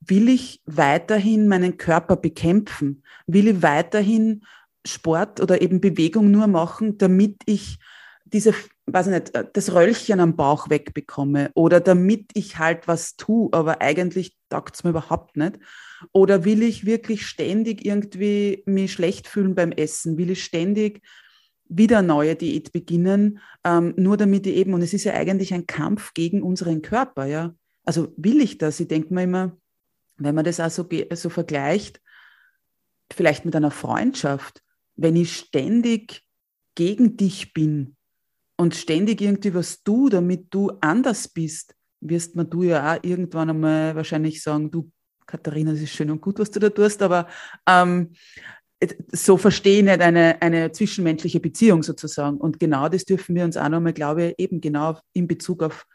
will 0.00 0.28
ich 0.28 0.60
weiterhin 0.66 1.48
meinen 1.48 1.78
Körper 1.78 2.16
bekämpfen? 2.16 3.02
Will 3.26 3.48
ich 3.48 3.62
weiterhin 3.62 4.44
Sport 4.86 5.40
oder 5.40 5.62
eben 5.62 5.80
Bewegung 5.80 6.30
nur 6.30 6.46
machen, 6.46 6.98
damit 6.98 7.36
ich 7.46 7.78
diese, 8.24 8.54
weiß 8.86 9.08
nicht, 9.08 9.32
das 9.52 9.74
Röllchen 9.74 10.20
am 10.20 10.36
Bauch 10.36 10.70
wegbekomme 10.70 11.50
oder 11.54 11.80
damit 11.80 12.30
ich 12.34 12.58
halt 12.58 12.86
was 12.86 13.16
tue, 13.16 13.48
aber 13.52 13.80
eigentlich 13.80 14.36
taugt 14.48 14.76
es 14.76 14.84
mir 14.84 14.90
überhaupt 14.90 15.36
nicht. 15.36 15.58
Oder 16.12 16.44
will 16.44 16.62
ich 16.62 16.86
wirklich 16.86 17.26
ständig 17.26 17.84
irgendwie 17.84 18.62
mich 18.66 18.92
schlecht 18.92 19.26
fühlen 19.26 19.54
beim 19.54 19.72
Essen? 19.72 20.18
Will 20.18 20.30
ich 20.30 20.44
ständig 20.44 21.02
wieder 21.68 22.00
neue 22.00 22.36
Diät 22.36 22.70
beginnen, 22.70 23.40
ähm, 23.64 23.92
nur 23.96 24.16
damit 24.16 24.46
ich 24.46 24.54
eben, 24.54 24.72
und 24.74 24.82
es 24.82 24.94
ist 24.94 25.02
ja 25.02 25.14
eigentlich 25.14 25.52
ein 25.52 25.66
Kampf 25.66 26.14
gegen 26.14 26.42
unseren 26.42 26.80
Körper, 26.80 27.26
ja. 27.26 27.56
Also 27.84 28.12
will 28.16 28.40
ich 28.40 28.58
das? 28.58 28.78
Ich 28.78 28.86
denke 28.86 29.12
mir 29.12 29.24
immer, 29.24 29.56
wenn 30.16 30.34
man 30.34 30.44
das 30.44 30.60
auch 30.60 30.70
so, 30.70 30.88
so 31.14 31.28
vergleicht, 31.28 32.00
vielleicht 33.12 33.44
mit 33.44 33.56
einer 33.56 33.72
Freundschaft, 33.72 34.62
wenn 34.94 35.16
ich 35.16 35.36
ständig 35.36 36.22
gegen 36.76 37.16
dich 37.16 37.52
bin 37.52 37.95
und 38.56 38.74
ständig 38.74 39.20
irgendwie 39.20 39.54
was 39.54 39.82
tue, 39.82 40.10
damit 40.10 40.46
du 40.50 40.70
anders 40.80 41.28
bist, 41.28 41.74
wirst 42.00 42.36
man 42.36 42.48
du 42.48 42.62
ja 42.62 42.94
auch 42.94 42.98
irgendwann 43.02 43.50
einmal 43.50 43.94
wahrscheinlich 43.94 44.42
sagen, 44.42 44.70
du 44.70 44.90
Katharina, 45.26 45.72
es 45.72 45.82
ist 45.82 45.90
schön 45.90 46.10
und 46.10 46.20
gut, 46.20 46.38
was 46.38 46.50
du 46.50 46.60
da 46.60 46.70
tust, 46.70 47.02
aber 47.02 47.26
ähm, 47.68 48.12
so 49.12 49.36
verstehe 49.36 49.78
ich 49.78 49.84
nicht 49.84 50.00
eine, 50.00 50.40
eine 50.40 50.70
zwischenmenschliche 50.70 51.40
Beziehung 51.40 51.82
sozusagen. 51.82 52.36
Und 52.36 52.60
genau 52.60 52.88
das 52.88 53.04
dürfen 53.04 53.34
wir 53.34 53.44
uns 53.44 53.56
auch 53.56 53.68
nochmal, 53.68 53.92
glaube 53.92 54.26
ich, 54.26 54.34
eben 54.38 54.60
genau 54.60 54.98
in 55.14 55.26
Bezug 55.26 55.62
auf 55.62 55.86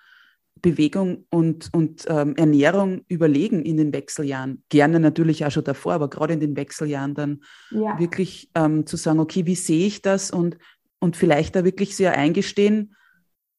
Bewegung 0.61 1.25
und, 1.29 1.69
und 1.73 2.05
ähm, 2.07 2.35
Ernährung 2.35 3.01
überlegen 3.07 3.63
in 3.63 3.77
den 3.77 3.93
Wechseljahren. 3.93 4.63
Gerne 4.69 4.99
natürlich 4.99 5.45
auch 5.45 5.51
schon 5.51 5.63
davor, 5.63 5.93
aber 5.93 6.09
gerade 6.09 6.33
in 6.33 6.39
den 6.39 6.55
Wechseljahren 6.55 7.15
dann 7.15 7.41
ja. 7.71 7.97
wirklich 7.99 8.49
ähm, 8.53 8.85
zu 8.85 8.97
sagen, 8.97 9.19
okay, 9.19 9.45
wie 9.45 9.55
sehe 9.55 9.87
ich 9.87 10.01
das 10.01 10.29
und, 10.29 10.57
und 11.01 11.17
vielleicht 11.17 11.55
da 11.55 11.65
wirklich 11.65 11.97
sehr 11.97 12.13
eingestehen, 12.17 12.95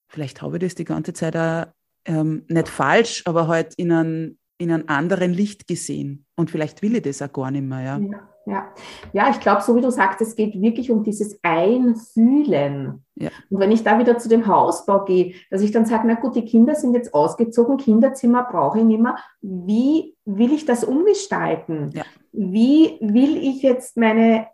vielleicht 0.08 0.40
habe 0.40 0.56
ich 0.56 0.62
das 0.62 0.74
die 0.74 0.84
ganze 0.84 1.12
Zeit 1.12 1.36
auch 1.36 1.66
ähm, 2.04 2.44
nicht 2.48 2.68
falsch, 2.68 3.22
aber 3.26 3.48
halt 3.48 3.74
in 3.74 3.92
einem, 3.92 4.38
in 4.58 4.70
einem 4.70 4.84
anderen 4.86 5.32
Licht 5.32 5.66
gesehen. 5.66 6.24
Und 6.36 6.50
vielleicht 6.50 6.82
will 6.82 6.96
ich 6.96 7.02
das 7.02 7.20
auch 7.20 7.32
gar 7.32 7.50
nicht 7.50 7.64
mehr. 7.64 7.80
Ja, 7.80 7.98
ja, 7.98 8.20
ja. 8.46 8.74
ja 9.12 9.30
ich 9.30 9.40
glaube, 9.40 9.62
so 9.62 9.74
wie 9.76 9.80
du 9.80 9.90
sagst, 9.90 10.20
es 10.20 10.36
geht 10.36 10.60
wirklich 10.60 10.90
um 10.90 11.02
dieses 11.02 11.38
Einfühlen. 11.42 13.04
Ja. 13.16 13.30
Und 13.50 13.60
wenn 13.60 13.72
ich 13.72 13.82
da 13.82 13.98
wieder 13.98 14.18
zu 14.18 14.28
dem 14.28 14.46
Hausbau 14.46 15.04
gehe, 15.04 15.34
dass 15.50 15.62
ich 15.62 15.72
dann 15.72 15.86
sage, 15.86 16.06
na 16.06 16.14
gut, 16.14 16.36
die 16.36 16.44
Kinder 16.44 16.74
sind 16.74 16.94
jetzt 16.94 17.14
ausgezogen, 17.14 17.76
Kinderzimmer 17.76 18.44
brauche 18.44 18.78
ich 18.78 18.84
nicht 18.84 19.00
mehr. 19.00 19.16
Wie 19.40 20.16
will 20.24 20.52
ich 20.52 20.64
das 20.64 20.84
umgestalten? 20.84 21.90
Ja. 21.94 22.04
Wie 22.32 22.98
will 23.00 23.36
ich 23.36 23.62
jetzt 23.62 23.96
meine 23.96 24.46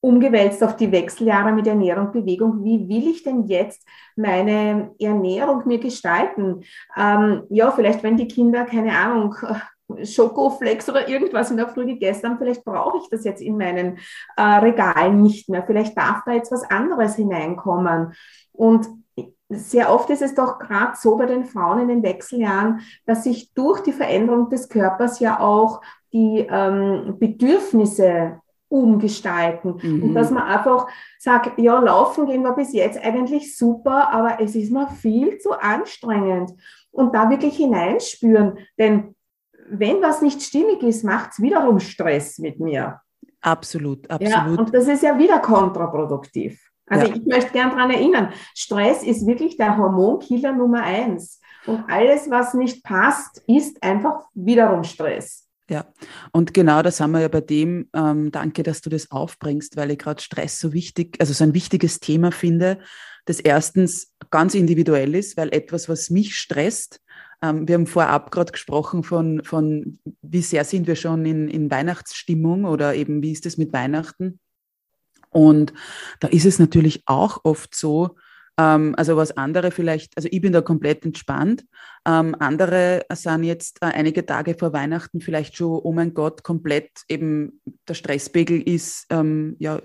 umgewälzt 0.00 0.62
auf 0.62 0.76
die 0.76 0.92
Wechseljahre 0.92 1.52
mit 1.52 1.66
Ernährung, 1.66 2.12
Bewegung. 2.12 2.62
Wie 2.62 2.88
will 2.88 3.08
ich 3.08 3.22
denn 3.22 3.46
jetzt 3.46 3.86
meine 4.14 4.90
Ernährung 4.98 5.62
mir 5.66 5.78
gestalten? 5.78 6.62
Ähm, 6.96 7.42
ja, 7.48 7.70
vielleicht 7.72 8.02
wenn 8.02 8.16
die 8.16 8.28
Kinder, 8.28 8.64
keine 8.64 8.96
Ahnung, 8.96 9.34
Schokoflex 10.02 10.88
oder 10.88 11.08
irgendwas 11.08 11.50
in 11.50 11.56
der 11.56 11.68
Früh 11.68 11.86
gegessen 11.86 12.28
haben, 12.28 12.38
vielleicht 12.38 12.64
brauche 12.64 12.98
ich 12.98 13.08
das 13.10 13.24
jetzt 13.24 13.40
in 13.40 13.56
meinen 13.56 13.98
äh, 14.36 14.42
Regalen 14.42 15.22
nicht 15.22 15.48
mehr. 15.48 15.64
Vielleicht 15.64 15.96
darf 15.96 16.22
da 16.24 16.32
jetzt 16.32 16.52
was 16.52 16.68
anderes 16.70 17.16
hineinkommen. 17.16 18.12
Und 18.52 18.88
sehr 19.48 19.92
oft 19.92 20.10
ist 20.10 20.22
es 20.22 20.34
doch 20.34 20.58
gerade 20.58 20.96
so 20.96 21.16
bei 21.16 21.26
den 21.26 21.44
Frauen 21.44 21.80
in 21.80 21.88
den 21.88 22.02
Wechseljahren, 22.02 22.80
dass 23.06 23.24
sich 23.24 23.54
durch 23.54 23.80
die 23.80 23.92
Veränderung 23.92 24.50
des 24.50 24.68
Körpers 24.68 25.20
ja 25.20 25.38
auch 25.40 25.80
die 26.12 26.46
ähm, 26.50 27.16
Bedürfnisse 27.18 28.40
umgestalten. 28.68 29.78
Mhm. 29.82 30.02
Und 30.02 30.14
dass 30.14 30.30
man 30.30 30.44
einfach 30.44 30.88
sagt, 31.18 31.58
ja, 31.58 31.78
laufen 31.78 32.26
gehen 32.26 32.44
war 32.44 32.54
bis 32.54 32.72
jetzt 32.72 32.98
eigentlich 33.02 33.56
super, 33.56 34.12
aber 34.12 34.40
es 34.40 34.54
ist 34.54 34.72
mir 34.72 34.88
viel 34.88 35.38
zu 35.38 35.52
anstrengend. 35.52 36.52
Und 36.90 37.14
da 37.14 37.28
wirklich 37.30 37.56
hineinspüren, 37.56 38.58
denn 38.78 39.14
wenn 39.68 40.00
was 40.00 40.22
nicht 40.22 40.42
stimmig 40.42 40.82
ist, 40.82 41.04
macht 41.04 41.32
es 41.32 41.42
wiederum 41.42 41.80
Stress 41.80 42.38
mit 42.38 42.60
mir. 42.60 43.00
Absolut, 43.40 44.10
absolut. 44.10 44.32
Ja, 44.32 44.46
und 44.46 44.74
das 44.74 44.88
ist 44.88 45.02
ja 45.02 45.18
wieder 45.18 45.38
kontraproduktiv. 45.40 46.60
Also 46.86 47.06
ja. 47.06 47.14
ich 47.14 47.26
möchte 47.26 47.52
gern 47.52 47.70
daran 47.70 47.90
erinnern, 47.90 48.32
Stress 48.54 49.02
ist 49.02 49.26
wirklich 49.26 49.56
der 49.56 49.76
Hormonkiller 49.76 50.52
Nummer 50.52 50.82
eins. 50.82 51.40
Und 51.66 51.84
alles, 51.88 52.30
was 52.30 52.54
nicht 52.54 52.84
passt, 52.84 53.42
ist 53.48 53.82
einfach 53.82 54.24
wiederum 54.34 54.84
Stress. 54.84 55.45
Ja, 55.68 55.92
und 56.30 56.54
genau 56.54 56.82
das 56.82 57.00
haben 57.00 57.10
wir 57.10 57.20
ja 57.20 57.28
bei 57.28 57.40
dem, 57.40 57.88
ähm, 57.92 58.30
danke, 58.30 58.62
dass 58.62 58.82
du 58.82 58.90
das 58.90 59.10
aufbringst, 59.10 59.76
weil 59.76 59.90
ich 59.90 59.98
gerade 59.98 60.22
Stress 60.22 60.60
so 60.60 60.72
wichtig, 60.72 61.16
also 61.18 61.32
so 61.32 61.42
ein 61.42 61.54
wichtiges 61.54 61.98
Thema 61.98 62.30
finde, 62.30 62.78
das 63.24 63.40
erstens 63.40 64.14
ganz 64.30 64.54
individuell 64.54 65.16
ist, 65.16 65.36
weil 65.36 65.52
etwas, 65.52 65.88
was 65.88 66.08
mich 66.08 66.36
stresst, 66.36 67.00
ähm, 67.42 67.66
wir 67.66 67.74
haben 67.74 67.88
vorab 67.88 68.30
gerade 68.30 68.52
gesprochen 68.52 69.02
von, 69.02 69.42
von, 69.42 69.98
wie 70.22 70.42
sehr 70.42 70.64
sind 70.64 70.86
wir 70.86 70.94
schon 70.96 71.26
in, 71.26 71.48
in 71.48 71.70
Weihnachtsstimmung 71.70 72.64
oder 72.64 72.94
eben 72.94 73.22
wie 73.22 73.32
ist 73.32 73.46
es 73.46 73.56
mit 73.56 73.72
Weihnachten. 73.72 74.38
Und 75.30 75.74
da 76.20 76.28
ist 76.28 76.46
es 76.46 76.58
natürlich 76.58 77.02
auch 77.06 77.40
oft 77.44 77.74
so, 77.74 78.16
ähm, 78.58 78.94
also 78.96 79.16
was 79.16 79.36
andere 79.36 79.70
vielleicht, 79.70 80.16
also 80.16 80.28
ich 80.30 80.40
bin 80.40 80.52
da 80.52 80.60
komplett 80.60 81.04
entspannt. 81.04 81.64
Ähm, 82.06 82.34
andere 82.38 83.04
sind 83.12 83.44
jetzt 83.44 83.82
äh, 83.82 83.86
einige 83.86 84.24
Tage 84.24 84.56
vor 84.58 84.72
Weihnachten 84.72 85.20
vielleicht 85.20 85.56
schon, 85.56 85.80
oh 85.82 85.92
mein 85.92 86.14
Gott, 86.14 86.42
komplett 86.42 86.90
eben 87.08 87.60
der 87.88 87.94
Stresspegel 87.94 88.60
ist 88.60 89.06
ähm, 89.10 89.56
ja 89.58 89.80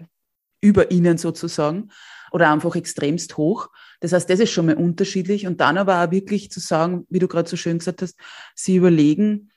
über 0.62 0.92
ihnen 0.92 1.18
sozusagen 1.18 1.90
oder 2.32 2.52
einfach 2.52 2.76
extremst 2.76 3.36
hoch. 3.38 3.70
Das 4.00 4.14
heißt, 4.14 4.30
das 4.30 4.40
ist 4.40 4.52
schon 4.52 4.68
mal 4.68 4.76
unterschiedlich. 4.76 5.48
Und 5.48 5.60
dann 5.60 5.78
aber 5.78 6.04
auch 6.04 6.12
wirklich 6.12 6.52
zu 6.52 6.60
sagen, 6.60 7.06
wie 7.10 7.20
du 7.20 7.28
gerade 7.28 7.50
so 7.50 7.58
schön 7.58 7.80
gesagt 7.80 8.02
hast, 8.02 8.18
sie 8.56 8.78
überlegen, 8.78 9.52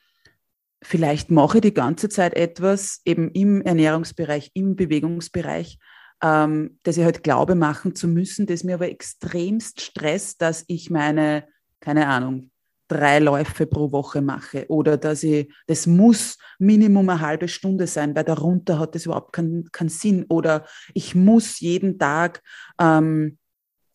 vielleicht 0.83 1.31
mache 1.31 1.59
ich 1.59 1.61
die 1.61 1.73
ganze 1.73 2.09
Zeit 2.09 2.33
etwas 2.35 3.01
eben 3.05 3.31
im 3.31 3.61
Ernährungsbereich, 3.61 4.51
im 4.55 4.75
Bewegungsbereich, 4.75 5.79
ähm, 6.21 6.79
dass 6.83 6.97
ich 6.97 7.03
halt 7.03 7.23
glaube 7.23 7.55
machen 7.55 7.95
zu 7.95 8.07
müssen, 8.07 8.45
das 8.45 8.63
mir 8.63 8.75
aber 8.75 8.89
extremst 8.89 9.81
stresst, 9.81 10.41
dass 10.41 10.63
ich 10.67 10.89
meine, 10.89 11.47
keine 11.79 12.07
Ahnung, 12.07 12.51
drei 12.87 13.19
Läufe 13.19 13.65
pro 13.65 13.91
Woche 13.91 14.21
mache 14.21 14.65
oder 14.69 14.97
dass 14.97 15.23
ich, 15.23 15.51
das 15.67 15.87
muss 15.87 16.37
Minimum 16.59 17.09
eine 17.09 17.21
halbe 17.21 17.47
Stunde 17.47 17.87
sein, 17.87 18.15
weil 18.15 18.23
darunter 18.23 18.79
hat 18.79 18.95
das 18.95 19.05
überhaupt 19.05 19.33
keinen, 19.33 19.71
keinen 19.71 19.89
Sinn 19.89 20.25
oder 20.29 20.65
ich 20.93 21.15
muss 21.15 21.59
jeden 21.59 21.97
Tag, 21.97 22.41
ähm, 22.79 23.37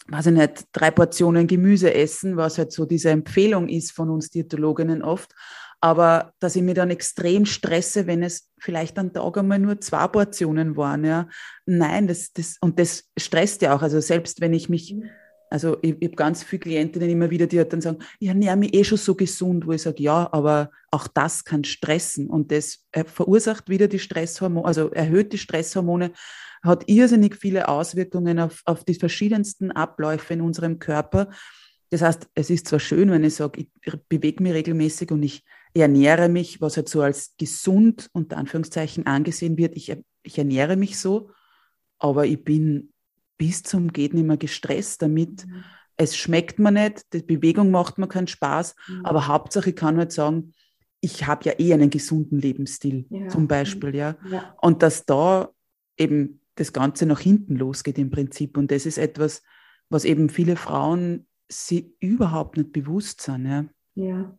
weiß 0.08 0.26
ich 0.26 0.32
nicht, 0.32 0.64
drei 0.72 0.90
Portionen 0.90 1.46
Gemüse 1.46 1.94
essen, 1.94 2.36
was 2.36 2.58
halt 2.58 2.72
so 2.72 2.84
diese 2.84 3.10
Empfehlung 3.10 3.68
ist 3.68 3.92
von 3.92 4.10
uns 4.10 4.30
Diätologinnen 4.30 5.02
oft 5.02 5.32
aber 5.80 6.34
dass 6.40 6.56
ich 6.56 6.62
mich 6.62 6.74
dann 6.74 6.90
extrem 6.90 7.46
stresse, 7.46 8.06
wenn 8.06 8.22
es 8.22 8.50
vielleicht 8.58 8.98
am 8.98 9.12
Tag 9.12 9.38
einmal 9.38 9.58
nur 9.58 9.80
zwei 9.80 10.06
Portionen 10.08 10.76
waren. 10.76 11.04
Ja. 11.04 11.28
Nein, 11.64 12.06
das, 12.06 12.32
das, 12.32 12.56
und 12.60 12.78
das 12.78 13.04
stresst 13.18 13.62
ja 13.62 13.74
auch. 13.74 13.82
Also 13.82 14.00
selbst 14.00 14.42
wenn 14.42 14.52
ich 14.52 14.68
mich, 14.68 14.94
also 15.48 15.78
ich, 15.80 15.96
ich 16.00 16.08
habe 16.08 16.16
ganz 16.16 16.42
viele 16.42 16.60
Klientinnen 16.60 17.08
immer 17.08 17.30
wieder, 17.30 17.46
die 17.46 17.58
halt 17.58 17.72
dann 17.72 17.80
sagen, 17.80 17.98
ich 18.18 18.28
ernähre 18.28 18.56
mich 18.56 18.74
eh 18.74 18.84
schon 18.84 18.98
so 18.98 19.14
gesund, 19.14 19.66
wo 19.66 19.72
ich 19.72 19.82
sage, 19.82 20.02
ja, 20.02 20.28
aber 20.32 20.70
auch 20.90 21.06
das 21.08 21.44
kann 21.44 21.64
stressen 21.64 22.28
und 22.28 22.52
das 22.52 22.84
äh, 22.92 23.04
verursacht 23.04 23.70
wieder 23.70 23.88
die 23.88 23.98
Stresshormone, 23.98 24.66
also 24.66 24.90
erhöht 24.90 25.32
die 25.32 25.38
Stresshormone, 25.38 26.12
hat 26.62 26.84
irrsinnig 26.88 27.36
viele 27.36 27.68
Auswirkungen 27.68 28.38
auf, 28.38 28.60
auf 28.66 28.84
die 28.84 28.94
verschiedensten 28.94 29.72
Abläufe 29.72 30.34
in 30.34 30.42
unserem 30.42 30.78
Körper. 30.78 31.30
Das 31.88 32.02
heißt, 32.02 32.28
es 32.34 32.50
ist 32.50 32.68
zwar 32.68 32.80
schön, 32.80 33.10
wenn 33.10 33.24
ich 33.24 33.36
sage, 33.36 33.62
ich 33.62 33.92
bewege 34.10 34.42
mich 34.42 34.52
regelmäßig 34.52 35.10
und 35.10 35.22
ich 35.22 35.42
ernähre 35.74 36.28
mich, 36.28 36.60
was 36.60 36.76
halt 36.76 36.88
so 36.88 37.02
als 37.02 37.36
gesund 37.36 38.08
unter 38.12 38.36
Anführungszeichen 38.36 39.06
angesehen 39.06 39.56
wird. 39.56 39.76
Ich, 39.76 39.94
ich 40.22 40.38
ernähre 40.38 40.76
mich 40.76 40.98
so, 40.98 41.30
aber 41.98 42.26
ich 42.26 42.42
bin 42.42 42.92
bis 43.38 43.62
zum 43.62 43.92
geht 43.92 44.14
nicht 44.14 44.26
mehr 44.26 44.36
gestresst 44.36 45.02
damit. 45.02 45.46
Mhm. 45.46 45.64
Es 45.96 46.16
schmeckt 46.16 46.58
mir 46.58 46.72
nicht, 46.72 47.12
die 47.12 47.22
Bewegung 47.22 47.70
macht 47.70 47.98
mir 47.98 48.08
keinen 48.08 48.26
Spaß, 48.26 48.74
mhm. 48.88 49.04
aber 49.04 49.26
Hauptsache 49.26 49.70
ich 49.70 49.76
kann 49.76 49.98
halt 49.98 50.12
sagen, 50.12 50.52
ich 51.00 51.26
habe 51.26 51.44
ja 51.44 51.52
eh 51.58 51.72
einen 51.72 51.90
gesunden 51.90 52.38
Lebensstil, 52.38 53.06
ja. 53.08 53.28
zum 53.28 53.48
Beispiel, 53.48 53.94
ja. 53.94 54.16
ja. 54.30 54.54
Und 54.60 54.82
dass 54.82 55.06
da 55.06 55.50
eben 55.96 56.40
das 56.56 56.72
Ganze 56.72 57.06
nach 57.06 57.20
hinten 57.20 57.56
losgeht 57.56 57.98
im 57.98 58.10
Prinzip. 58.10 58.58
Und 58.58 58.70
das 58.70 58.84
ist 58.84 58.98
etwas, 58.98 59.42
was 59.88 60.04
eben 60.04 60.28
viele 60.28 60.56
Frauen 60.56 61.26
sie 61.48 61.94
überhaupt 62.00 62.56
nicht 62.56 62.72
bewusst 62.72 63.22
sind. 63.22 63.46
Ja. 63.46 63.64
Ja, 63.94 64.32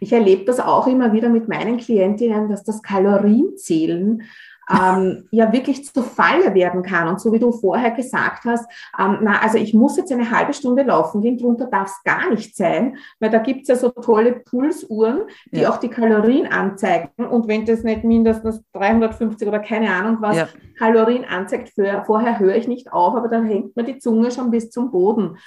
ich 0.00 0.12
erlebe 0.12 0.44
das 0.44 0.58
auch 0.58 0.86
immer 0.86 1.12
wieder 1.12 1.28
mit 1.28 1.48
meinen 1.48 1.78
Klientinnen, 1.78 2.48
dass 2.48 2.64
das 2.64 2.82
Kalorienzählen 2.82 4.22
ähm, 4.68 5.28
ja 5.30 5.52
wirklich 5.52 5.84
zur 5.86 6.02
Falle 6.02 6.54
werden 6.54 6.82
kann. 6.82 7.08
Und 7.08 7.20
so 7.20 7.32
wie 7.32 7.38
du 7.38 7.52
vorher 7.52 7.92
gesagt 7.92 8.44
hast, 8.44 8.68
ähm, 8.98 9.18
na, 9.22 9.40
also 9.40 9.58
ich 9.58 9.74
muss 9.74 9.96
jetzt 9.96 10.12
eine 10.12 10.30
halbe 10.30 10.52
Stunde 10.52 10.82
laufen 10.82 11.22
gehen, 11.22 11.38
drunter 11.38 11.66
darf 11.66 11.88
es 11.88 12.02
gar 12.04 12.30
nicht 12.30 12.56
sein, 12.56 12.96
weil 13.20 13.30
da 13.30 13.38
gibt 13.38 13.62
es 13.62 13.68
ja 13.68 13.76
so 13.76 13.90
tolle 13.90 14.40
Pulsuhren, 14.40 15.22
die 15.52 15.60
ja. 15.60 15.70
auch 15.70 15.78
die 15.78 15.88
Kalorien 15.88 16.48
anzeigen. 16.48 17.26
Und 17.26 17.48
wenn 17.48 17.64
das 17.64 17.84
nicht 17.84 18.04
mindestens 18.04 18.62
350 18.72 19.46
oder 19.46 19.60
keine 19.60 19.90
Ahnung 19.90 20.18
was 20.20 20.36
ja. 20.36 20.48
Kalorien 20.78 21.24
anzeigt, 21.24 21.70
für, 21.70 22.02
vorher 22.04 22.38
höre 22.38 22.56
ich 22.56 22.68
nicht 22.68 22.92
auf, 22.92 23.14
aber 23.14 23.28
dann 23.28 23.46
hängt 23.46 23.76
mir 23.76 23.84
die 23.84 23.98
Zunge 23.98 24.30
schon 24.30 24.50
bis 24.50 24.70
zum 24.70 24.90
Boden. 24.90 25.38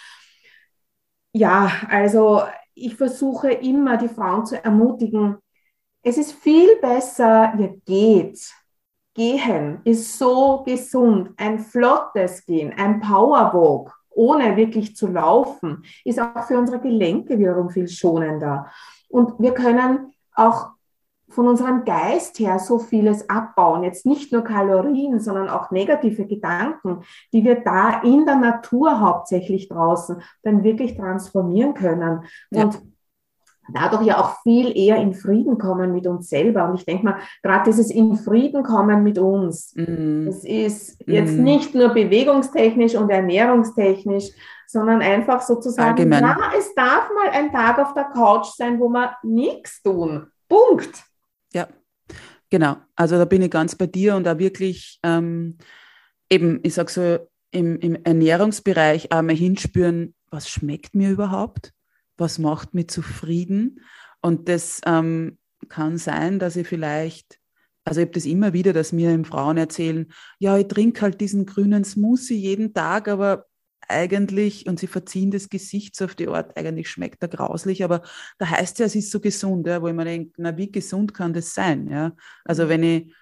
Ja, 1.33 1.71
also 1.89 2.41
ich 2.85 2.95
versuche 2.95 3.51
immer, 3.51 3.97
die 3.97 4.07
Frauen 4.07 4.45
zu 4.45 4.63
ermutigen, 4.63 5.37
es 6.01 6.17
ist 6.17 6.33
viel 6.33 6.77
besser, 6.77 7.53
ihr 7.57 7.75
geht. 7.85 8.39
Gehen 9.13 9.81
ist 9.83 10.17
so 10.17 10.63
gesund. 10.65 11.31
Ein 11.37 11.59
flottes 11.59 12.45
Gehen, 12.45 12.73
ein 12.77 13.01
Powerwalk, 13.01 13.93
ohne 14.09 14.55
wirklich 14.55 14.95
zu 14.95 15.07
laufen, 15.07 15.83
ist 16.05 16.19
auch 16.19 16.43
für 16.47 16.57
unsere 16.57 16.79
Gelenke 16.79 17.37
wiederum 17.37 17.69
viel 17.69 17.87
schonender. 17.87 18.71
Und 19.09 19.39
wir 19.39 19.53
können 19.53 20.13
auch 20.33 20.69
von 21.29 21.47
unserem 21.47 21.85
Geist 21.85 22.39
her 22.39 22.59
so 22.59 22.79
vieles 22.79 23.29
abbauen. 23.29 23.83
Jetzt 23.83 24.05
nicht 24.05 24.31
nur 24.31 24.43
Kalorien, 24.43 25.19
sondern 25.19 25.49
auch 25.49 25.71
negative 25.71 26.25
Gedanken, 26.25 27.03
die 27.31 27.43
wir 27.43 27.61
da 27.61 28.01
in 28.01 28.25
der 28.25 28.35
Natur 28.35 28.99
hauptsächlich 28.99 29.69
draußen 29.69 30.21
dann 30.43 30.63
wirklich 30.63 30.97
transformieren 30.97 31.73
können. 31.73 32.23
Ja. 32.51 32.63
Und 32.63 32.81
dadurch 33.73 34.03
ja 34.03 34.19
auch 34.19 34.41
viel 34.41 34.75
eher 34.75 34.97
in 34.97 35.13
Frieden 35.13 35.57
kommen 35.57 35.93
mit 35.93 36.07
uns 36.07 36.29
selber. 36.29 36.67
Und 36.67 36.75
ich 36.75 36.85
denke 36.85 37.05
mal, 37.05 37.19
gerade 37.43 37.65
dieses 37.65 37.91
in 37.91 38.15
Frieden 38.15 38.63
kommen 38.63 39.03
mit 39.03 39.19
uns, 39.19 39.73
mm. 39.75 40.25
das 40.25 40.43
ist 40.43 40.97
jetzt 41.05 41.37
mm. 41.37 41.43
nicht 41.43 41.75
nur 41.75 41.89
bewegungstechnisch 41.89 42.95
und 42.95 43.09
ernährungstechnisch, 43.09 44.29
sondern 44.67 45.01
einfach 45.01 45.41
sozusagen, 45.41 45.97
Allgemein. 45.97 46.23
ja, 46.23 46.37
es 46.57 46.73
darf 46.75 47.09
mal 47.13 47.29
ein 47.31 47.51
Tag 47.51 47.79
auf 47.79 47.93
der 47.93 48.05
Couch 48.05 48.47
sein, 48.55 48.79
wo 48.79 48.89
wir 48.89 49.15
nichts 49.23 49.81
tun. 49.81 50.27
Punkt. 50.47 51.03
Ja, 51.53 51.67
genau. 52.49 52.77
Also 52.95 53.17
da 53.17 53.25
bin 53.25 53.41
ich 53.41 53.51
ganz 53.51 53.75
bei 53.75 53.87
dir 53.87 54.15
und 54.15 54.23
da 54.23 54.39
wirklich 54.39 54.99
ähm, 55.03 55.57
eben, 56.29 56.59
ich 56.63 56.73
sage 56.73 56.91
so, 56.91 57.29
im, 57.51 57.79
im 57.79 57.95
Ernährungsbereich 58.03 59.11
einmal 59.11 59.35
hinspüren, 59.35 60.13
was 60.29 60.49
schmeckt 60.49 60.93
mir 60.93 61.09
überhaupt? 61.09 61.73
was 62.19 62.37
macht 62.37 62.73
mich 62.73 62.89
zufrieden. 62.89 63.81
Und 64.21 64.49
das 64.49 64.81
ähm, 64.85 65.37
kann 65.69 65.97
sein, 65.97 66.39
dass 66.39 66.55
ich 66.55 66.67
vielleicht, 66.67 67.39
also 67.85 68.01
ich 68.01 68.05
habe 68.07 68.13
das 68.13 68.25
immer 68.25 68.53
wieder, 68.53 68.73
dass 68.73 68.91
mir 68.91 69.23
Frauen 69.25 69.57
erzählen, 69.57 70.11
ja, 70.37 70.57
ich 70.57 70.67
trinke 70.67 71.01
halt 71.01 71.21
diesen 71.21 71.45
grünen 71.45 71.83
Smoothie 71.83 72.35
jeden 72.35 72.73
Tag, 72.73 73.07
aber 73.07 73.45
eigentlich, 73.89 74.67
und 74.67 74.79
sie 74.79 74.87
verziehen 74.87 75.31
das 75.31 75.49
Gesicht 75.49 75.95
so 75.95 76.05
auf 76.05 76.15
die 76.15 76.27
Art, 76.27 76.55
eigentlich 76.57 76.89
schmeckt 76.89 77.21
er 77.23 77.29
grauslich, 77.29 77.83
aber 77.83 78.01
da 78.37 78.49
heißt 78.49 78.79
ja, 78.79 78.85
es 78.85 78.95
ist 78.95 79.11
so 79.11 79.19
gesund, 79.19 79.67
ja, 79.67 79.81
wo 79.81 79.87
ich 79.87 79.93
mir 79.93 80.05
denke, 80.05 80.33
na, 80.37 80.55
wie 80.57 80.71
gesund 80.71 81.13
kann 81.13 81.33
das 81.33 81.53
sein? 81.53 81.87
Ja? 81.89 82.13
Also 82.45 82.69
wenn 82.69 82.83
ich, 82.83 83.13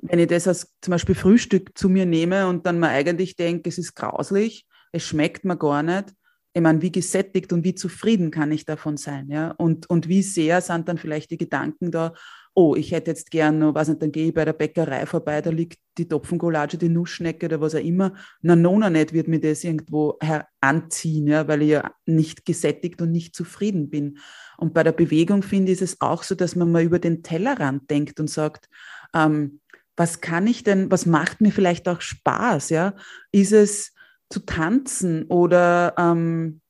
wenn 0.00 0.18
ich 0.18 0.28
das 0.28 0.48
als 0.48 0.72
zum 0.80 0.92
Beispiel 0.92 1.14
Frühstück 1.14 1.76
zu 1.76 1.88
mir 1.88 2.06
nehme 2.06 2.46
und 2.46 2.66
dann 2.66 2.78
mal 2.78 2.90
eigentlich 2.90 3.36
denke, 3.36 3.68
es 3.68 3.78
ist 3.78 3.94
grauslich, 3.94 4.66
es 4.92 5.04
schmeckt 5.04 5.44
mir 5.44 5.56
gar 5.56 5.82
nicht, 5.82 6.14
ich 6.54 6.60
meine, 6.60 6.82
wie 6.82 6.92
gesättigt 6.92 7.52
und 7.52 7.64
wie 7.64 7.74
zufrieden 7.74 8.30
kann 8.30 8.52
ich 8.52 8.66
davon 8.66 8.98
sein, 8.98 9.30
ja? 9.30 9.52
Und, 9.52 9.88
und 9.88 10.08
wie 10.08 10.22
sehr 10.22 10.60
sind 10.60 10.86
dann 10.88 10.98
vielleicht 10.98 11.30
die 11.30 11.38
Gedanken 11.38 11.90
da, 11.90 12.12
oh, 12.54 12.74
ich 12.74 12.92
hätte 12.92 13.10
jetzt 13.10 13.30
gern 13.30 13.58
noch, 13.58 13.74
was 13.74 13.88
nicht, 13.88 14.02
dann 14.02 14.12
gehe 14.12 14.28
ich 14.28 14.34
bei 14.34 14.44
der 14.44 14.52
Bäckerei 14.52 15.06
vorbei, 15.06 15.40
da 15.40 15.50
liegt 15.50 15.78
die 15.98 16.08
Topfengulatsche, 16.08 16.78
die 16.78 16.88
Nussschnecke 16.88 17.46
oder 17.46 17.60
was 17.60 17.74
auch 17.74 17.80
immer. 17.80 18.14
Na, 18.40 18.56
nona 18.56 18.90
nicht 18.90 19.12
wird 19.12 19.28
mir 19.28 19.40
das 19.40 19.64
irgendwo 19.64 20.18
heranziehen, 20.20 21.26
ja, 21.26 21.48
weil 21.48 21.62
ich 21.62 21.70
ja 21.70 21.92
nicht 22.06 22.44
gesättigt 22.44 23.00
und 23.00 23.12
nicht 23.12 23.34
zufrieden 23.34 23.90
bin. 23.90 24.18
Und 24.58 24.74
bei 24.74 24.82
der 24.82 24.92
Bewegung 24.92 25.42
finde 25.42 25.72
ich 25.72 25.82
es 25.82 26.00
auch 26.00 26.22
so, 26.22 26.34
dass 26.34 26.56
man 26.56 26.70
mal 26.70 26.82
über 26.82 26.98
den 26.98 27.22
Tellerrand 27.22 27.90
denkt 27.90 28.20
und 28.20 28.28
sagt, 28.28 28.68
ähm, 29.14 29.60
was 29.96 30.20
kann 30.20 30.46
ich 30.46 30.64
denn, 30.64 30.90
was 30.90 31.06
macht 31.06 31.40
mir 31.40 31.52
vielleicht 31.52 31.88
auch 31.88 32.00
Spaß, 32.00 32.70
ja? 32.70 32.94
Ist 33.30 33.52
es, 33.52 33.92
zu 34.32 34.40
tanzen 34.40 35.24
oder 35.24 35.94
ähm, 35.98 36.61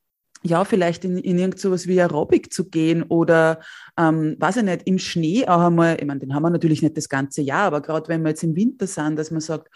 ja, 0.43 0.65
vielleicht 0.65 1.05
in, 1.05 1.19
in 1.19 1.39
irgend 1.39 1.59
sowas 1.61 1.87
wie 1.87 2.01
Aerobic 2.01 2.53
zu 2.53 2.69
gehen 2.69 3.05
oder, 3.05 3.61
ähm, 3.97 4.37
weiß 4.39 4.57
ich 4.59 4.63
nicht, 4.65 4.83
im 4.87 4.99
Schnee 4.99 5.47
auch 5.47 5.61
einmal, 5.61 5.97
ich 6.01 6.07
meine, 6.07 6.21
den 6.21 6.35
haben 6.35 6.43
wir 6.43 6.51
natürlich 6.51 6.83
nicht 6.83 6.97
das 6.97 7.09
ganze 7.09 7.43
Jahr, 7.43 7.65
aber 7.65 7.81
gerade 7.81 8.09
wenn 8.09 8.23
wir 8.23 8.31
jetzt 8.31 8.43
im 8.43 8.57
Winter 8.57 8.87
sind, 8.87 9.17
dass 9.17 9.31
man 9.31 9.41
sagt, 9.41 9.69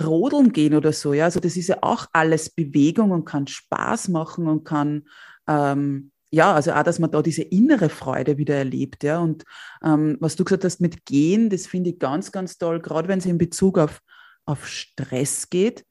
rodeln 0.00 0.52
gehen 0.52 0.74
oder 0.74 0.92
so, 0.92 1.12
ja, 1.12 1.24
also 1.24 1.40
das 1.40 1.56
ist 1.56 1.68
ja 1.68 1.78
auch 1.80 2.06
alles 2.12 2.50
Bewegung 2.50 3.10
und 3.10 3.24
kann 3.24 3.46
Spaß 3.46 4.08
machen 4.08 4.46
und 4.46 4.64
kann, 4.64 5.08
ähm, 5.48 6.12
ja, 6.30 6.54
also 6.54 6.72
auch, 6.72 6.82
dass 6.82 6.98
man 6.98 7.10
da 7.10 7.22
diese 7.22 7.42
innere 7.42 7.88
Freude 7.88 8.36
wieder 8.36 8.54
erlebt, 8.54 9.02
ja, 9.02 9.18
und 9.18 9.44
ähm, 9.82 10.18
was 10.20 10.36
du 10.36 10.44
gesagt 10.44 10.64
hast 10.64 10.80
mit 10.80 11.04
Gehen, 11.06 11.50
das 11.50 11.66
finde 11.66 11.90
ich 11.90 11.98
ganz, 11.98 12.30
ganz 12.30 12.58
toll, 12.58 12.80
gerade 12.80 13.08
wenn 13.08 13.18
es 13.18 13.26
in 13.26 13.38
Bezug 13.38 13.78
auf, 13.78 14.00
auf 14.44 14.68
Stress 14.68 15.48
geht, 15.50 15.84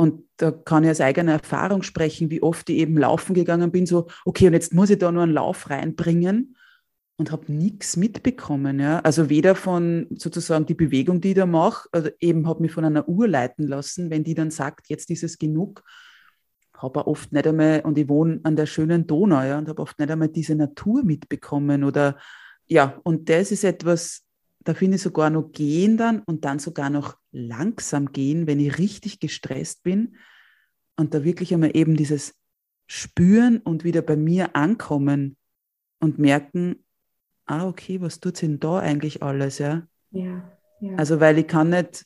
und 0.00 0.24
da 0.38 0.50
kann 0.50 0.82
ich 0.82 0.90
aus 0.90 1.02
eigener 1.02 1.32
Erfahrung 1.32 1.82
sprechen, 1.82 2.30
wie 2.30 2.42
oft 2.42 2.70
ich 2.70 2.78
eben 2.78 2.96
laufen 2.96 3.34
gegangen 3.34 3.70
bin, 3.70 3.84
so, 3.84 4.06
okay, 4.24 4.46
und 4.46 4.54
jetzt 4.54 4.72
muss 4.72 4.88
ich 4.88 4.98
da 4.98 5.12
nur 5.12 5.24
einen 5.24 5.34
Lauf 5.34 5.68
reinbringen 5.68 6.56
und 7.18 7.30
habe 7.30 7.52
nichts 7.52 7.98
mitbekommen. 7.98 8.80
Ja? 8.80 9.00
Also 9.00 9.28
weder 9.28 9.54
von 9.54 10.06
sozusagen 10.16 10.64
die 10.64 10.72
Bewegung, 10.72 11.20
die 11.20 11.28
ich 11.28 11.34
da 11.34 11.44
mache, 11.44 11.86
also 11.92 12.08
eben 12.18 12.48
habe 12.48 12.62
mich 12.62 12.72
von 12.72 12.86
einer 12.86 13.10
Uhr 13.10 13.28
leiten 13.28 13.68
lassen, 13.68 14.08
wenn 14.08 14.24
die 14.24 14.32
dann 14.34 14.50
sagt, 14.50 14.88
jetzt 14.88 15.10
ist 15.10 15.22
es 15.22 15.36
genug, 15.36 15.82
habe 16.78 17.06
oft 17.06 17.30
nicht 17.34 17.46
einmal, 17.46 17.82
und 17.82 17.98
ich 17.98 18.08
wohne 18.08 18.40
an 18.42 18.56
der 18.56 18.64
schönen 18.64 19.06
Donau, 19.06 19.42
ja, 19.42 19.58
und 19.58 19.68
habe 19.68 19.82
oft 19.82 19.98
nicht 19.98 20.10
einmal 20.10 20.28
diese 20.28 20.54
Natur 20.54 21.04
mitbekommen 21.04 21.84
oder 21.84 22.16
ja, 22.66 22.98
und 23.02 23.28
das 23.28 23.52
ist 23.52 23.64
etwas, 23.64 24.22
da 24.64 24.74
finde 24.74 24.96
ich 24.96 25.02
sogar 25.02 25.30
noch 25.30 25.52
gehen 25.52 25.96
dann 25.96 26.20
und 26.20 26.44
dann 26.44 26.58
sogar 26.58 26.90
noch 26.90 27.16
langsam 27.32 28.12
gehen, 28.12 28.46
wenn 28.46 28.60
ich 28.60 28.78
richtig 28.78 29.20
gestresst 29.20 29.82
bin 29.82 30.16
und 30.96 31.14
da 31.14 31.24
wirklich 31.24 31.54
einmal 31.54 31.74
eben 31.74 31.96
dieses 31.96 32.34
Spüren 32.86 33.58
und 33.58 33.84
wieder 33.84 34.02
bei 34.02 34.16
mir 34.16 34.56
ankommen 34.56 35.36
und 36.00 36.18
merken, 36.18 36.84
ah, 37.46 37.66
okay, 37.66 38.00
was 38.00 38.20
tut 38.20 38.42
denn 38.42 38.60
da 38.60 38.78
eigentlich 38.78 39.22
alles, 39.22 39.58
ja? 39.58 39.86
Ja, 40.10 40.50
ja. 40.80 40.96
Also, 40.96 41.20
weil 41.20 41.38
ich 41.38 41.46
kann 41.46 41.70
nicht, 41.70 42.04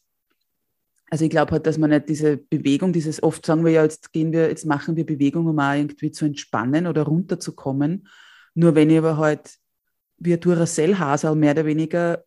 also 1.11 1.25
ich 1.25 1.31
glaube 1.31 1.53
halt, 1.53 1.67
dass 1.67 1.79
man 1.79 1.91
nicht 1.91 2.09
diese 2.09 2.37
Bewegung, 2.37 2.93
dieses, 2.93 3.23
oft 3.23 3.45
sagen 3.45 3.65
wir 3.65 3.73
ja, 3.73 3.83
jetzt 3.83 4.13
gehen 4.13 4.33
wir, 4.33 4.49
jetzt 4.49 4.67
machen 4.67 4.97
wir 4.97 5.07
Bewegung, 5.07 5.47
um 5.47 5.59
auch 5.59 5.75
irgendwie 5.75 6.11
zu 6.11 6.25
entspannen 6.25 6.87
oder 6.87 7.03
runterzukommen. 7.03 8.09
Nur 8.55 8.75
wenn 8.75 8.91
ich 8.91 8.99
aber 8.99 9.17
halt 9.17 9.59
wie 10.19 10.35
ein 10.35 10.41
Duracell-Hasel 10.41 11.35
mehr 11.35 11.53
oder 11.53 11.67
weniger 11.67 12.25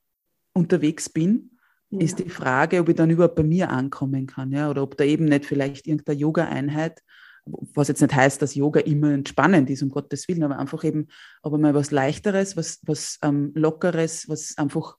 unterwegs 0.58 1.10
bin, 1.10 1.52
ja. 1.89 2.00
ist 2.00 2.20
die 2.20 2.30
Frage, 2.30 2.80
ob 2.80 2.89
ich 2.89 2.96
dann 2.96 3.10
überhaupt 3.10 3.36
bei 3.36 3.43
mir 3.43 3.70
ankommen 3.70 4.28
kann, 4.28 4.52
ja, 4.52 4.70
oder 4.70 4.84
ob 4.84 4.98
da 4.98 5.04
eben 5.04 5.26
nicht 5.26 5.46
vielleicht 5.46 5.88
irgendeine 5.88 6.20
Yoga-Einheit, 6.20 7.02
was 7.46 7.88
jetzt 7.88 8.02
nicht 8.02 8.13
heißt, 8.13 8.41
dass 8.41 8.56
Yoga 8.56 8.82
immer 8.82 9.12
entspannend 9.12 9.70
ist, 9.70 9.82
um 9.82 9.89
Gottes 9.89 10.28
Willen, 10.28 10.43
aber 10.43 10.60
einfach 10.60 10.84
eben, 10.84 11.08
aber 11.41 11.58
mal 11.58 11.74
was 11.74 11.91
Leichteres, 11.91 12.58
was, 12.58 12.80
was 12.84 13.20
ähm, 13.24 13.52
Lockeres, 13.56 14.28
was 14.28 14.58
einfach 14.58 14.98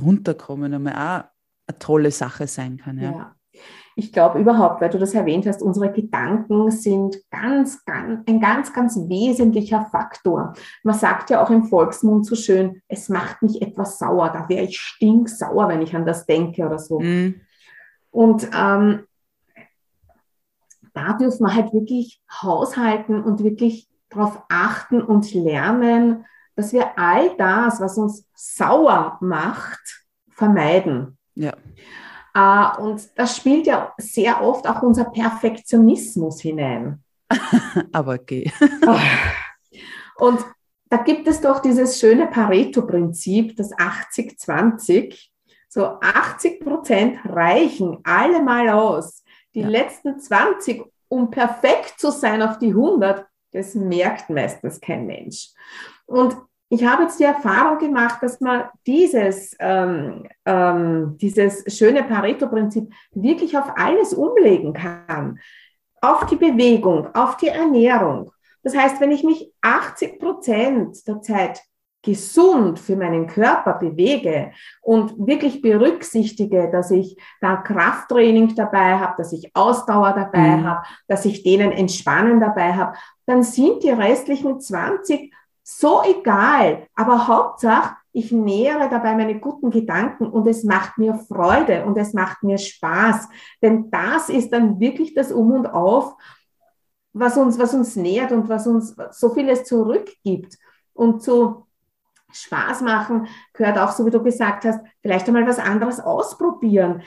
runterkommen, 0.00 0.74
einmal 0.74 0.94
auch 0.94 1.30
eine 1.68 1.78
tolle 1.78 2.10
Sache 2.10 2.46
sein 2.46 2.78
kann, 2.78 2.98
ja. 2.98 3.10
ja. 3.12 3.36
Ich 3.98 4.12
glaube 4.12 4.38
überhaupt, 4.38 4.82
weil 4.82 4.90
du 4.90 4.98
das 4.98 5.14
erwähnt 5.14 5.46
hast, 5.46 5.62
unsere 5.62 5.90
Gedanken 5.90 6.70
sind 6.70 7.16
ganz, 7.30 7.82
ganz, 7.86 8.28
ein 8.28 8.40
ganz, 8.40 8.74
ganz 8.74 8.96
wesentlicher 9.08 9.86
Faktor. 9.90 10.52
Man 10.82 10.94
sagt 10.94 11.30
ja 11.30 11.42
auch 11.42 11.48
im 11.48 11.64
Volksmund 11.64 12.26
so 12.26 12.36
schön, 12.36 12.82
es 12.88 13.08
macht 13.08 13.40
mich 13.40 13.62
etwas 13.62 13.98
sauer, 13.98 14.28
da 14.28 14.50
wäre 14.50 14.64
ich 14.64 14.78
stinksauer, 14.78 15.68
wenn 15.68 15.80
ich 15.80 15.96
an 15.96 16.04
das 16.04 16.26
denke 16.26 16.66
oder 16.66 16.78
so. 16.78 17.00
Mhm. 17.00 17.40
Und 18.10 18.50
ähm, 18.54 19.06
da 20.92 21.14
dürfen 21.14 21.46
wir 21.46 21.54
halt 21.54 21.72
wirklich 21.72 22.20
haushalten 22.30 23.22
und 23.22 23.42
wirklich 23.42 23.88
darauf 24.10 24.42
achten 24.50 25.00
und 25.00 25.32
lernen, 25.32 26.26
dass 26.54 26.74
wir 26.74 26.98
all 26.98 27.34
das, 27.38 27.80
was 27.80 27.96
uns 27.96 28.28
sauer 28.34 29.16
macht, 29.22 30.04
vermeiden. 30.28 31.16
Ja. 31.34 31.54
Äh, 32.36 32.80
und 32.82 33.08
das 33.16 33.36
spielt 33.36 33.66
ja 33.66 33.94
sehr 33.96 34.42
oft 34.42 34.68
auch 34.68 34.82
unser 34.82 35.06
Perfektionismus 35.06 36.40
hinein. 36.42 37.02
Aber 37.92 38.12
okay. 38.14 38.52
und 40.18 40.44
da 40.90 40.98
gibt 40.98 41.26
es 41.26 41.40
doch 41.40 41.60
dieses 41.60 41.98
schöne 41.98 42.26
Pareto-Prinzip, 42.26 43.56
das 43.56 43.72
80-20. 43.72 45.30
So 45.68 45.98
80 46.00 46.60
Prozent 46.60 47.18
reichen 47.24 47.98
allemal 48.04 48.68
aus. 48.68 49.24
Die 49.54 49.62
ja. 49.62 49.68
letzten 49.68 50.20
20, 50.20 50.84
um 51.08 51.30
perfekt 51.30 51.94
zu 51.98 52.10
sein 52.10 52.42
auf 52.42 52.58
die 52.58 52.68
100, 52.68 53.26
das 53.52 53.74
merkt 53.74 54.28
meistens 54.28 54.80
kein 54.80 55.06
Mensch. 55.06 55.48
Und 56.04 56.36
ich 56.68 56.84
habe 56.84 57.04
jetzt 57.04 57.20
die 57.20 57.24
Erfahrung 57.24 57.78
gemacht, 57.78 58.22
dass 58.22 58.40
man 58.40 58.64
dieses, 58.86 59.56
ähm, 59.60 60.26
ähm, 60.44 61.16
dieses 61.20 61.64
schöne 61.76 62.02
Pareto-Prinzip 62.02 62.92
wirklich 63.12 63.56
auf 63.56 63.72
alles 63.76 64.12
umlegen 64.12 64.72
kann. 64.72 65.38
Auf 66.00 66.26
die 66.26 66.36
Bewegung, 66.36 67.14
auf 67.14 67.36
die 67.36 67.48
Ernährung. 67.48 68.32
Das 68.62 68.76
heißt, 68.76 69.00
wenn 69.00 69.12
ich 69.12 69.22
mich 69.22 69.52
80 69.62 70.18
Prozent 70.18 71.06
der 71.06 71.20
Zeit 71.22 71.62
gesund 72.02 72.78
für 72.78 72.96
meinen 72.96 73.26
Körper 73.26 73.74
bewege 73.74 74.52
und 74.80 75.14
wirklich 75.26 75.60
berücksichtige, 75.60 76.70
dass 76.70 76.90
ich 76.90 77.16
da 77.40 77.56
Krafttraining 77.56 78.54
dabei 78.54 78.98
habe, 78.98 79.14
dass 79.18 79.32
ich 79.32 79.50
Ausdauer 79.54 80.12
dabei 80.12 80.56
mhm. 80.56 80.64
habe, 80.64 80.86
dass 81.08 81.24
ich 81.24 81.42
denen 81.42 81.72
Entspannen 81.72 82.40
dabei 82.40 82.74
habe, 82.74 82.96
dann 83.26 83.42
sind 83.42 83.82
die 83.82 83.90
restlichen 83.90 84.60
20 84.60 85.32
so 85.68 86.00
egal, 86.04 86.86
aber 86.94 87.26
Hauptsache, 87.26 87.96
ich 88.12 88.30
nähere 88.30 88.88
dabei 88.88 89.16
meine 89.16 89.40
guten 89.40 89.70
Gedanken 89.70 90.26
und 90.26 90.46
es 90.46 90.62
macht 90.62 90.96
mir 90.96 91.14
Freude 91.14 91.84
und 91.84 91.98
es 91.98 92.14
macht 92.14 92.44
mir 92.44 92.56
Spaß. 92.56 93.28
Denn 93.60 93.90
das 93.90 94.28
ist 94.28 94.52
dann 94.52 94.78
wirklich 94.78 95.12
das 95.12 95.32
Um 95.32 95.50
und 95.50 95.66
Auf, 95.66 96.14
was 97.12 97.36
uns, 97.36 97.58
was 97.58 97.74
uns 97.74 97.96
nährt 97.96 98.30
und 98.30 98.48
was 98.48 98.68
uns 98.68 98.94
so 99.10 99.30
vieles 99.34 99.64
zurückgibt. 99.64 100.56
Und 100.94 101.20
zu 101.20 101.66
Spaß 102.32 102.82
machen 102.82 103.26
gehört 103.52 103.76
auch, 103.76 103.90
so 103.90 104.06
wie 104.06 104.10
du 104.10 104.22
gesagt 104.22 104.64
hast, 104.64 104.78
vielleicht 105.02 105.26
einmal 105.26 105.48
was 105.48 105.58
anderes 105.58 105.98
ausprobieren. 105.98 107.02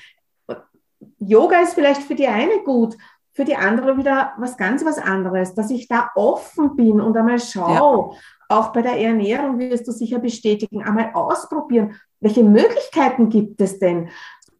Yoga 1.18 1.62
ist 1.62 1.76
vielleicht 1.76 2.04
für 2.04 2.16
die 2.16 2.28
eine 2.28 2.62
gut, 2.64 2.98
für 3.32 3.46
die 3.46 3.56
andere 3.56 3.98
wieder 3.98 4.34
was 4.38 4.58
ganz 4.58 4.84
was 4.84 4.98
anderes, 4.98 5.56
dass 5.56 5.72
ich 5.72 5.88
da 5.88 6.12
offen 6.16 6.76
bin 6.76 7.00
und 7.00 7.16
einmal 7.16 7.40
schaue, 7.40 8.12
ja. 8.14 8.20
Auch 8.50 8.74
bei 8.74 8.82
der 8.82 9.00
Ernährung 9.00 9.60
wirst 9.60 9.88
du 9.88 9.92
sicher 9.92 10.20
bestätigen, 10.20 10.84
einmal 10.84 11.12
ausprobieren, 11.14 11.96
welche 12.20 12.44
Möglichkeiten 12.44 13.30
gibt 13.30 13.62
es 13.62 13.80
denn? 13.80 14.10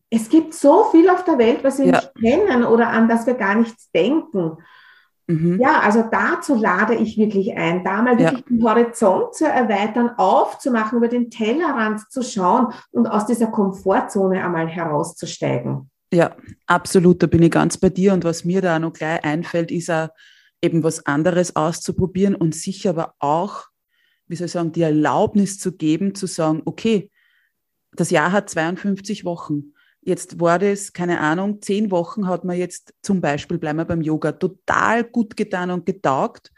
Es 0.10 0.30
gibt 0.30 0.54
so 0.54 0.86
viel 0.86 1.10
auf 1.10 1.24
der 1.26 1.38
Welt, 1.38 1.64
was 1.64 1.80
wir 1.80 1.88
ja. 1.88 1.92
nicht 1.92 2.16
kennen 2.16 2.64
oder 2.64 2.90
an 2.90 3.08
das 3.08 3.28
wir 3.28 3.34
gar 3.34 3.56
nichts 3.56 3.92
denken. 3.92 4.58
Mhm. 5.28 5.60
Ja, 5.60 5.82
also 5.82 6.04
dazu 6.10 6.56
lade 6.56 6.96
ich 6.96 7.18
wirklich 7.18 7.56
ein, 7.56 7.84
da 7.84 8.02
mal 8.02 8.18
wirklich 8.18 8.40
ja. 8.40 8.46
den 8.50 8.64
Horizont 8.64 9.36
zu 9.36 9.46
erweitern, 9.46 10.12
aufzumachen, 10.18 10.98
über 10.98 11.08
den 11.08 11.30
Tellerrand 11.30 12.10
zu 12.10 12.24
schauen 12.24 12.74
und 12.92 13.06
aus 13.06 13.28
dieser 13.28 13.48
Komfortzone 13.48 14.44
einmal 14.44 14.68
herauszusteigen. 14.68 15.92
Ja, 16.12 16.36
absolut, 16.66 17.22
da 17.22 17.28
bin 17.28 17.44
ich 17.44 17.52
ganz 17.52 17.78
bei 17.78 17.90
dir. 17.90 18.14
Und 18.14 18.24
was 18.24 18.44
mir 18.44 18.62
da 18.62 18.80
noch 18.80 18.94
gleich 18.94 19.24
einfällt, 19.24 19.70
ist 19.70 19.92
auch 19.92 20.10
eben 20.62 20.84
was 20.84 21.06
anderes 21.06 21.56
auszuprobieren 21.56 22.36
und 22.36 22.56
sich 22.56 22.90
aber 22.90 23.14
auch, 23.20 23.69
wie 24.30 24.36
soll 24.36 24.46
ich 24.46 24.52
sagen, 24.52 24.72
die 24.72 24.84
Erlaubnis 24.84 25.60
zu 25.60 25.74
geben, 25.74 26.16
zu 26.16 26.28
sagen, 26.28 26.62
okay, 26.66 27.12
das 27.94 28.12
Jahr 28.12 28.32
hat 28.32 28.50
52 28.50 29.26
Wochen. 29.26 29.74
Jetzt 30.02 30.40
war 30.40 30.60
das, 30.60 30.94
keine 30.94 31.20
Ahnung, 31.20 31.62
zehn 31.62 31.92
Wochen 31.92 32.28
hat 32.28 32.46
man 32.46 32.58
jetzt 32.58 32.94
zum 33.02 33.20
Beispiel, 33.20 33.58
bleiben 33.58 33.80
wir 33.80 33.86
beim 33.86 34.02
Yoga, 34.02 34.32
total 34.32 35.04
gut 35.04 35.36
getan 35.36 35.72
und 35.72 35.86
getaugt. 35.86 36.52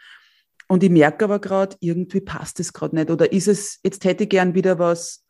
Und 0.67 0.83
ich 0.83 0.89
merke 0.89 1.25
aber 1.25 1.39
gerade, 1.39 1.75
irgendwie 1.79 2.21
passt 2.21 2.59
es 2.59 2.71
gerade 2.71 2.95
nicht. 2.95 3.09
Oder 3.09 3.31
ist 3.31 3.47
es, 3.47 3.79
jetzt 3.83 4.05
hätte 4.05 4.23
ich 4.23 4.29
gern 4.29 4.53
wieder 4.53 4.77
was 4.77 5.25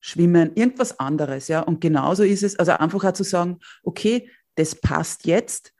schwimmen, 0.00 0.52
irgendwas 0.54 0.98
anderes, 0.98 1.48
ja. 1.48 1.60
Und 1.60 1.80
genauso 1.80 2.22
ist 2.22 2.42
es, 2.42 2.58
also 2.58 2.72
einfach 2.72 3.04
auch 3.04 3.12
zu 3.12 3.22
sagen, 3.24 3.58
okay, 3.82 4.28
das 4.56 4.74
passt 4.74 5.26
jetzt, 5.26 5.72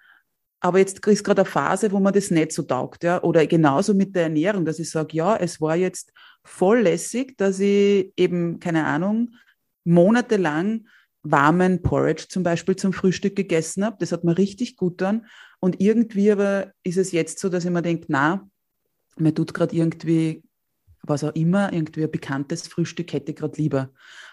aber 0.62 0.78
jetzt 0.78 1.04
ist 1.04 1.24
gerade 1.24 1.42
eine 1.42 1.50
Phase, 1.50 1.90
wo 1.90 1.98
man 1.98 2.12
das 2.14 2.30
nicht 2.30 2.52
so 2.52 2.62
taugt, 2.62 3.02
ja. 3.02 3.20
Oder 3.22 3.46
genauso 3.48 3.94
mit 3.94 4.14
der 4.14 4.24
Ernährung, 4.24 4.64
dass 4.64 4.78
ich 4.78 4.88
sage, 4.88 5.16
ja, 5.16 5.36
es 5.36 5.60
war 5.60 5.74
jetzt 5.74 6.12
voll 6.44 6.82
lässig, 6.82 7.36
dass 7.36 7.58
ich 7.58 8.12
eben, 8.16 8.60
keine 8.60 8.86
Ahnung, 8.86 9.34
monatelang 9.84 10.86
warmen 11.24 11.82
Porridge 11.82 12.26
zum 12.28 12.44
Beispiel 12.44 12.76
zum 12.76 12.92
Frühstück 12.92 13.34
gegessen 13.34 13.84
habe. 13.84 13.96
Das 13.98 14.12
hat 14.12 14.22
mir 14.22 14.38
richtig 14.38 14.76
gut 14.76 14.98
getan. 14.98 15.26
Und 15.58 15.80
irgendwie 15.80 16.30
aber 16.30 16.72
ist 16.84 16.96
es 16.96 17.10
jetzt 17.10 17.40
so, 17.40 17.48
dass 17.48 17.64
ich 17.64 17.70
mir 17.70 17.82
denke, 17.82 18.06
na, 18.08 18.48
mir 19.16 19.34
tut 19.34 19.54
gerade 19.54 19.74
irgendwie, 19.74 20.44
was 21.02 21.24
auch 21.24 21.34
immer, 21.34 21.72
irgendwie 21.72 22.04
ein 22.04 22.10
bekanntes 22.10 22.68
Frühstück 22.68 23.12
hätte 23.12 23.34
gerade 23.34 23.60
lieber. 23.60 23.90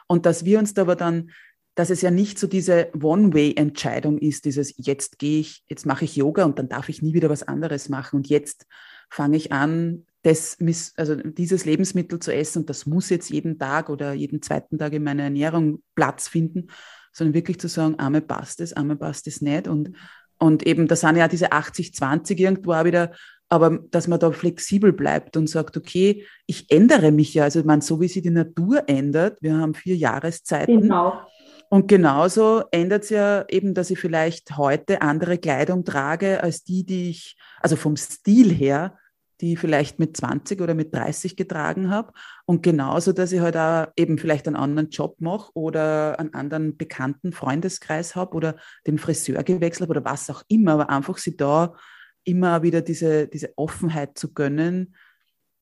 Und 0.08 0.28
dass 0.28 0.46
wir 0.46 0.60
uns 0.60 0.76
da 0.76 0.84
aber 0.84 0.96
dann, 0.96 1.32
dass 1.80 1.90
es 1.90 2.02
ja 2.02 2.12
nicht 2.12 2.38
so 2.38 2.46
diese 2.46 2.90
One-Way-Entscheidung 3.02 4.18
ist, 4.18 4.44
dieses 4.44 4.74
jetzt 4.76 5.18
gehe 5.18 5.40
ich, 5.40 5.64
jetzt 5.68 5.86
mache 5.86 6.04
ich 6.04 6.18
Yoga 6.18 6.44
und 6.44 6.60
dann 6.60 6.68
darf 6.68 6.90
ich 6.90 7.02
nie 7.02 7.14
wieder 7.14 7.30
was 7.30 7.44
anderes 7.44 7.88
machen 7.88 8.18
und 8.18 8.28
jetzt 8.28 8.66
fange 9.10 9.38
ich 9.38 9.54
an, 9.54 10.06
das, 10.24 10.58
also 10.98 11.16
dieses 11.16 11.64
Lebensmittel 11.64 12.20
zu 12.20 12.36
essen 12.36 12.64
und 12.64 12.70
das 12.70 12.86
muss 12.86 13.10
jetzt 13.10 13.30
jeden 13.30 13.60
Tag 13.60 13.90
oder 13.90 14.12
jeden 14.12 14.42
zweiten 14.42 14.78
Tag 14.78 14.92
in 14.92 15.06
meiner 15.06 15.24
Ernährung 15.24 15.82
Platz 15.96 16.28
finden, 16.28 16.68
sondern 17.14 17.34
wirklich 17.34 17.62
zu 17.62 17.70
sagen, 17.70 17.98
einmal 17.98 18.24
passt 18.24 18.60
es, 18.60 18.74
einmal 18.74 18.98
passt 18.98 19.26
es 19.28 19.40
nicht 19.40 19.70
und, 19.70 19.96
und 20.38 20.68
eben, 20.68 20.86
da 20.86 20.98
sind 20.98 21.16
ja 21.16 21.30
diese 21.30 21.54
80-20 21.54 22.40
irgendwo 22.40 22.74
auch 22.74 22.84
wieder, 22.84 23.14
aber 23.48 23.80
dass 23.90 24.10
man 24.10 24.20
da 24.20 24.34
flexibel 24.34 24.92
bleibt 24.92 25.38
und 25.38 25.48
sagt, 25.48 25.78
okay, 25.78 26.26
ich 26.46 26.70
ändere 26.70 27.14
mich 27.14 27.34
ja, 27.36 27.46
also 27.46 27.64
man, 27.64 27.80
so 27.80 28.02
wie 28.02 28.10
sich 28.10 28.22
die 28.22 28.32
Natur 28.32 28.84
ändert, 28.88 29.42
wir 29.42 29.56
haben 29.56 29.76
vier 29.76 29.96
Jahreszeiten. 29.96 30.82
Genau. 30.82 31.22
Und 31.70 31.88
genauso 31.88 32.64
ändert 32.72 33.04
es 33.04 33.10
ja 33.12 33.46
eben, 33.48 33.76
dass 33.76 33.92
ich 33.92 34.00
vielleicht 34.00 34.58
heute 34.58 35.04
andere 35.04 35.38
Kleidung 35.38 35.86
trage 35.86 36.42
als 36.42 36.64
die, 36.64 36.84
die 36.84 37.12
ich, 37.12 37.38
also 37.62 37.76
vom 37.76 37.96
Stil 37.96 38.52
her, 38.52 38.98
die 39.40 39.54
ich 39.54 39.60
vielleicht 39.60 40.00
mit 40.00 40.18
20 40.18 40.60
oder 40.62 40.74
mit 40.74 40.94
30 40.94 41.36
getragen 41.36 41.90
habe. 41.90 42.12
Und 42.46 42.64
genauso, 42.64 43.14
dass 43.14 43.32
ich 43.32 43.40
halt 43.40 43.56
auch 43.56 43.88
eben 43.96 44.18
vielleicht 44.18 44.48
einen 44.48 44.56
anderen 44.56 44.90
Job 44.90 45.22
mache 45.22 45.52
oder 45.54 46.20
einen 46.20 46.34
anderen 46.34 46.76
bekannten 46.76 47.32
Freundeskreis 47.32 48.16
habe 48.16 48.36
oder 48.36 48.56
den 48.86 48.98
Friseur 48.98 49.44
gewechselt 49.44 49.88
habe 49.88 50.00
oder 50.00 50.10
was 50.10 50.30
auch 50.30 50.44
immer, 50.48 50.74
aber 50.74 50.90
einfach 50.90 51.18
sie 51.18 51.38
da 51.38 51.76
immer 52.24 52.64
wieder 52.64 52.82
diese, 52.82 53.28
diese 53.28 53.54
Offenheit 53.56 54.18
zu 54.18 54.34
gönnen, 54.34 54.96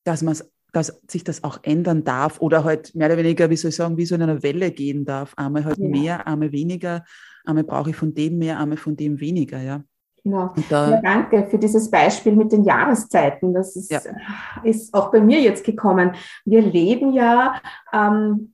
dass 0.05 0.21
man 0.21 0.37
dass 0.77 1.01
sich 1.09 1.23
das 1.23 1.43
auch 1.43 1.57
ändern 1.63 2.03
darf 2.03 2.39
oder 2.39 2.63
halt 2.63 2.93
mehr 2.93 3.07
oder 3.07 3.17
weniger, 3.17 3.49
wie 3.49 3.57
soll 3.57 3.69
ich 3.69 3.75
sagen, 3.75 3.97
wie 3.97 4.05
so 4.05 4.13
in 4.13 4.21
einer 4.21 4.43
Welle 4.43 4.69
gehen 4.69 5.05
darf. 5.05 5.33
Einmal 5.35 5.65
halt 5.65 5.79
ja. 5.79 5.87
mehr, 5.87 6.27
einmal 6.27 6.51
weniger, 6.51 7.03
einmal 7.45 7.63
brauche 7.63 7.89
ich 7.89 7.95
von 7.95 8.13
dem 8.13 8.37
mehr, 8.37 8.59
einmal 8.59 8.77
von 8.77 8.95
dem 8.95 9.19
weniger, 9.19 9.59
ja. 9.59 9.83
Genau. 10.23 10.53
Da, 10.69 10.91
ja, 10.91 11.01
danke 11.01 11.47
für 11.49 11.57
dieses 11.57 11.89
Beispiel 11.89 12.35
mit 12.35 12.51
den 12.51 12.63
Jahreszeiten. 12.63 13.53
Das 13.53 13.75
ist, 13.75 13.91
ja. 13.91 14.01
ist 14.63 14.93
auch 14.93 15.09
bei 15.09 15.19
mir 15.19 15.39
jetzt 15.39 15.63
gekommen. 15.63 16.11
Wir 16.45 16.61
leben 16.61 17.13
ja 17.13 17.59
ähm, 17.91 18.53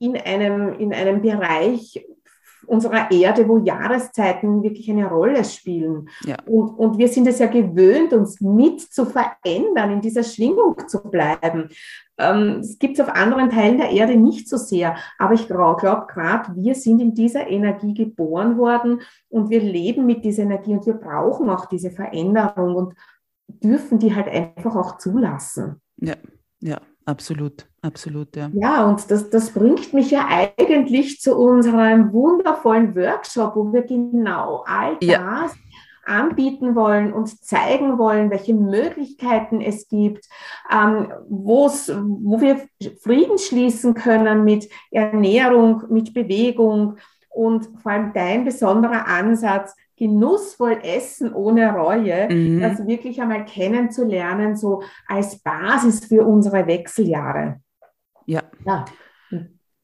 in, 0.00 0.16
einem, 0.16 0.72
in 0.80 0.92
einem 0.92 1.22
Bereich, 1.22 2.04
unserer 2.70 3.10
Erde, 3.10 3.48
wo 3.48 3.58
Jahreszeiten 3.58 4.62
wirklich 4.62 4.88
eine 4.88 5.08
Rolle 5.08 5.44
spielen. 5.44 6.08
Ja. 6.24 6.36
Und, 6.46 6.68
und 6.78 6.98
wir 6.98 7.08
sind 7.08 7.26
es 7.26 7.40
ja 7.40 7.48
gewöhnt, 7.48 8.12
uns 8.12 8.40
mit 8.40 8.80
zu 8.80 9.06
verändern, 9.06 9.90
in 9.90 10.00
dieser 10.00 10.22
Schwingung 10.22 10.76
zu 10.86 11.00
bleiben. 11.02 11.70
Ähm, 12.16 12.60
es 12.60 12.78
gibt 12.78 12.98
es 12.98 13.04
auf 13.04 13.12
anderen 13.12 13.50
Teilen 13.50 13.78
der 13.78 13.90
Erde 13.90 14.14
nicht 14.14 14.48
so 14.48 14.56
sehr. 14.56 14.96
Aber 15.18 15.34
ich 15.34 15.48
glaube 15.48 16.06
gerade, 16.08 16.54
wir 16.54 16.76
sind 16.76 17.00
in 17.00 17.12
dieser 17.12 17.48
Energie 17.48 17.92
geboren 17.92 18.56
worden 18.56 19.00
und 19.28 19.50
wir 19.50 19.60
leben 19.60 20.06
mit 20.06 20.24
dieser 20.24 20.44
Energie 20.44 20.74
und 20.74 20.86
wir 20.86 20.94
brauchen 20.94 21.50
auch 21.50 21.66
diese 21.66 21.90
Veränderung 21.90 22.76
und 22.76 22.94
dürfen 23.48 23.98
die 23.98 24.14
halt 24.14 24.28
einfach 24.28 24.76
auch 24.76 24.98
zulassen. 24.98 25.80
Ja, 25.96 26.14
ja. 26.60 26.80
Absolut, 27.10 27.66
absolut, 27.82 28.36
ja. 28.36 28.50
Ja, 28.54 28.88
und 28.88 29.10
das, 29.10 29.30
das 29.30 29.50
bringt 29.50 29.92
mich 29.92 30.12
ja 30.12 30.28
eigentlich 30.28 31.20
zu 31.20 31.36
unserem 31.36 32.12
wundervollen 32.12 32.94
Workshop, 32.94 33.56
wo 33.56 33.72
wir 33.72 33.82
genau 33.82 34.62
all 34.64 34.96
das 35.00 35.08
ja. 35.08 35.50
anbieten 36.06 36.76
wollen 36.76 37.12
und 37.12 37.44
zeigen 37.44 37.98
wollen, 37.98 38.30
welche 38.30 38.54
Möglichkeiten 38.54 39.60
es 39.60 39.88
gibt, 39.88 40.28
ähm, 40.70 41.12
wo 41.28 41.68
wir 41.68 42.60
Frieden 43.00 43.38
schließen 43.38 43.94
können 43.94 44.44
mit 44.44 44.68
Ernährung, 44.92 45.82
mit 45.88 46.14
Bewegung 46.14 46.96
und 47.28 47.70
vor 47.82 47.90
allem 47.90 48.12
dein 48.12 48.44
besonderer 48.44 49.08
Ansatz, 49.08 49.74
genussvoll 50.00 50.78
essen 50.82 51.32
ohne 51.34 51.74
Reue, 51.74 52.26
mhm. 52.30 52.60
das 52.60 52.86
wirklich 52.86 53.20
einmal 53.20 53.44
kennenzulernen, 53.44 54.56
so 54.56 54.82
als 55.06 55.40
Basis 55.40 56.06
für 56.06 56.24
unsere 56.26 56.66
Wechseljahre. 56.66 57.60
Ja. 58.24 58.42
ja. 58.64 58.86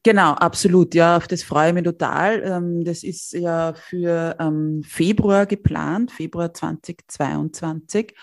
Genau, 0.01 0.31
absolut. 0.33 0.95
Ja, 0.95 1.17
auf 1.17 1.27
das 1.27 1.43
freue 1.43 1.67
ich 1.67 1.73
mich 1.75 1.83
total. 1.83 2.41
Ähm, 2.43 2.83
das 2.83 3.03
ist 3.03 3.33
ja 3.33 3.73
für 3.75 4.35
ähm, 4.39 4.81
Februar 4.83 5.45
geplant, 5.45 6.11
Februar 6.11 6.51
2022. 6.51 8.15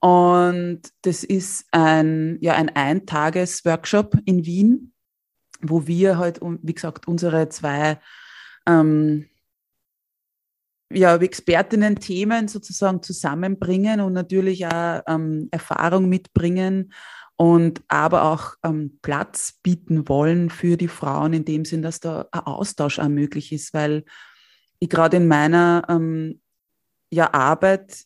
Und 0.00 0.82
das 1.02 1.24
ist 1.24 1.66
ein, 1.70 2.36
ja, 2.40 2.54
ein 2.54 2.68
Eintages-Workshop 2.68 4.18
in 4.26 4.44
Wien, 4.44 4.92
wo 5.62 5.86
wir 5.86 6.18
halt, 6.18 6.40
wie 6.42 6.74
gesagt, 6.74 7.08
unsere 7.08 7.48
zwei 7.48 7.98
ähm, 8.66 9.26
ja, 10.92 11.16
Expertinnen 11.16 11.96
Themen 11.96 12.48
sozusagen 12.48 13.02
zusammenbringen 13.02 14.00
und 14.00 14.12
natürlich 14.12 14.66
auch 14.66 15.02
ähm, 15.06 15.48
Erfahrung 15.50 16.08
mitbringen 16.08 16.92
und 17.36 17.82
aber 17.88 18.24
auch 18.24 18.54
ähm, 18.64 18.98
Platz 19.02 19.58
bieten 19.62 20.08
wollen 20.08 20.50
für 20.50 20.76
die 20.76 20.88
Frauen 20.88 21.32
in 21.34 21.44
dem 21.44 21.64
Sinn, 21.64 21.82
dass 21.82 22.00
da 22.00 22.26
ein 22.32 22.40
Austausch 22.40 22.98
auch 22.98 23.08
möglich 23.08 23.52
ist, 23.52 23.74
weil 23.74 24.04
ich 24.80 24.88
gerade 24.88 25.18
in 25.18 25.28
meiner 25.28 25.84
ähm, 25.88 26.40
ja, 27.10 27.32
Arbeit 27.32 28.04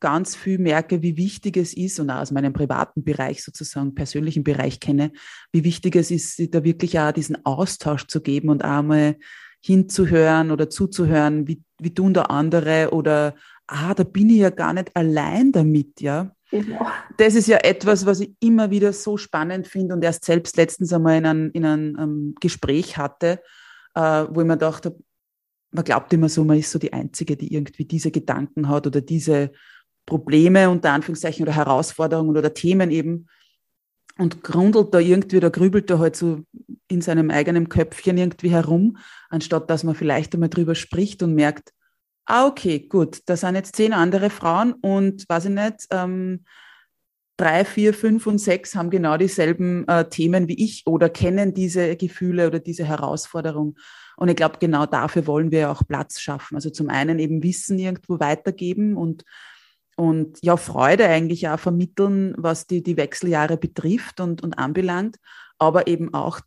ganz 0.00 0.34
viel 0.34 0.58
merke, 0.58 1.00
wie 1.00 1.16
wichtig 1.16 1.56
es 1.56 1.74
ist 1.74 2.00
und 2.00 2.10
auch 2.10 2.20
aus 2.20 2.32
meinem 2.32 2.52
privaten 2.52 3.04
Bereich 3.04 3.44
sozusagen, 3.44 3.94
persönlichen 3.94 4.42
Bereich 4.42 4.80
kenne, 4.80 5.12
wie 5.52 5.62
wichtig 5.62 5.94
es 5.94 6.10
ist, 6.10 6.52
da 6.52 6.64
wirklich 6.64 6.98
auch 6.98 7.12
diesen 7.12 7.44
Austausch 7.46 8.08
zu 8.08 8.20
geben 8.20 8.48
und 8.48 8.64
einmal 8.64 9.16
hinzuhören 9.64 10.50
oder 10.50 10.68
zuzuhören, 10.68 11.46
wie, 11.46 11.62
wie 11.80 11.94
tun 11.94 12.14
da 12.14 12.22
andere 12.22 12.90
oder, 12.90 13.34
ah, 13.66 13.94
da 13.94 14.04
bin 14.04 14.28
ich 14.28 14.38
ja 14.38 14.50
gar 14.50 14.72
nicht 14.72 14.94
allein 14.94 15.52
damit, 15.52 16.00
ja. 16.00 16.34
Genau. 16.50 16.86
Das 17.16 17.34
ist 17.34 17.46
ja 17.48 17.58
etwas, 17.58 18.04
was 18.04 18.20
ich 18.20 18.34
immer 18.40 18.70
wieder 18.70 18.92
so 18.92 19.16
spannend 19.16 19.66
finde 19.66 19.94
und 19.94 20.04
erst 20.04 20.24
selbst 20.24 20.56
letztens 20.58 20.92
einmal 20.92 21.16
in 21.16 21.26
einem, 21.26 21.50
in 21.52 21.64
einem 21.64 21.94
um, 21.94 22.02
ähm, 22.02 22.34
Gespräch 22.40 22.98
hatte, 22.98 23.40
äh, 23.94 24.26
wo 24.28 24.40
ich 24.42 24.46
mir 24.46 24.58
dachte, 24.58 24.96
man 25.70 25.84
glaubt 25.84 26.12
immer 26.12 26.28
so, 26.28 26.44
man 26.44 26.58
ist 26.58 26.70
so 26.70 26.78
die 26.78 26.92
Einzige, 26.92 27.36
die 27.36 27.54
irgendwie 27.54 27.86
diese 27.86 28.10
Gedanken 28.10 28.68
hat 28.68 28.86
oder 28.86 29.00
diese 29.00 29.52
Probleme 30.04 30.68
unter 30.68 30.90
Anführungszeichen 30.90 31.42
oder 31.42 31.54
Herausforderungen 31.54 32.36
oder 32.36 32.52
Themen 32.52 32.90
eben 32.90 33.28
und 34.18 34.42
grundelt 34.42 34.92
da 34.94 34.98
irgendwie 34.98 35.38
oder 35.38 35.50
grübelt 35.50 35.90
da 35.90 35.98
halt 35.98 36.16
so 36.16 36.40
in 36.88 37.00
seinem 37.00 37.30
eigenen 37.30 37.68
Köpfchen 37.68 38.18
irgendwie 38.18 38.50
herum, 38.50 38.98
anstatt 39.30 39.70
dass 39.70 39.84
man 39.84 39.94
vielleicht 39.94 40.34
einmal 40.34 40.50
drüber 40.50 40.74
spricht 40.74 41.22
und 41.22 41.34
merkt, 41.34 41.72
Ah, 42.24 42.46
okay, 42.46 42.78
gut. 42.80 43.20
Da 43.26 43.36
sind 43.36 43.56
jetzt 43.56 43.76
zehn 43.76 43.92
andere 43.92 44.30
Frauen 44.30 44.74
und 44.74 45.28
weiß 45.28 45.46
ich 45.46 45.50
nicht, 45.50 45.86
ähm, 45.90 46.44
drei, 47.36 47.64
vier, 47.64 47.94
fünf 47.94 48.26
und 48.26 48.38
sechs 48.38 48.74
haben 48.76 48.90
genau 48.90 49.16
dieselben 49.16 49.86
äh, 49.88 50.08
Themen 50.08 50.46
wie 50.46 50.62
ich 50.62 50.86
oder 50.86 51.08
kennen 51.10 51.54
diese 51.54 51.96
Gefühle 51.96 52.46
oder 52.46 52.60
diese 52.60 52.84
Herausforderung. 52.84 53.76
Und 54.16 54.28
ich 54.28 54.36
glaube, 54.36 54.58
genau 54.60 54.86
dafür 54.86 55.26
wollen 55.26 55.50
wir 55.50 55.70
auch 55.70 55.82
Platz 55.86 56.20
schaffen. 56.20 56.54
Also 56.54 56.70
zum 56.70 56.88
einen 56.90 57.18
eben 57.18 57.42
Wissen 57.42 57.78
irgendwo 57.78 58.20
weitergeben 58.20 58.96
und, 58.96 59.24
und 59.96 60.38
ja, 60.42 60.56
Freude 60.56 61.06
eigentlich 61.06 61.48
auch 61.48 61.58
vermitteln, 61.58 62.34
was 62.36 62.66
die, 62.66 62.82
die 62.82 62.96
Wechseljahre 62.96 63.56
betrifft 63.56 64.20
und, 64.20 64.42
und 64.42 64.54
anbelangt, 64.58 65.16
aber 65.58 65.86
eben 65.86 66.14
auch 66.14 66.40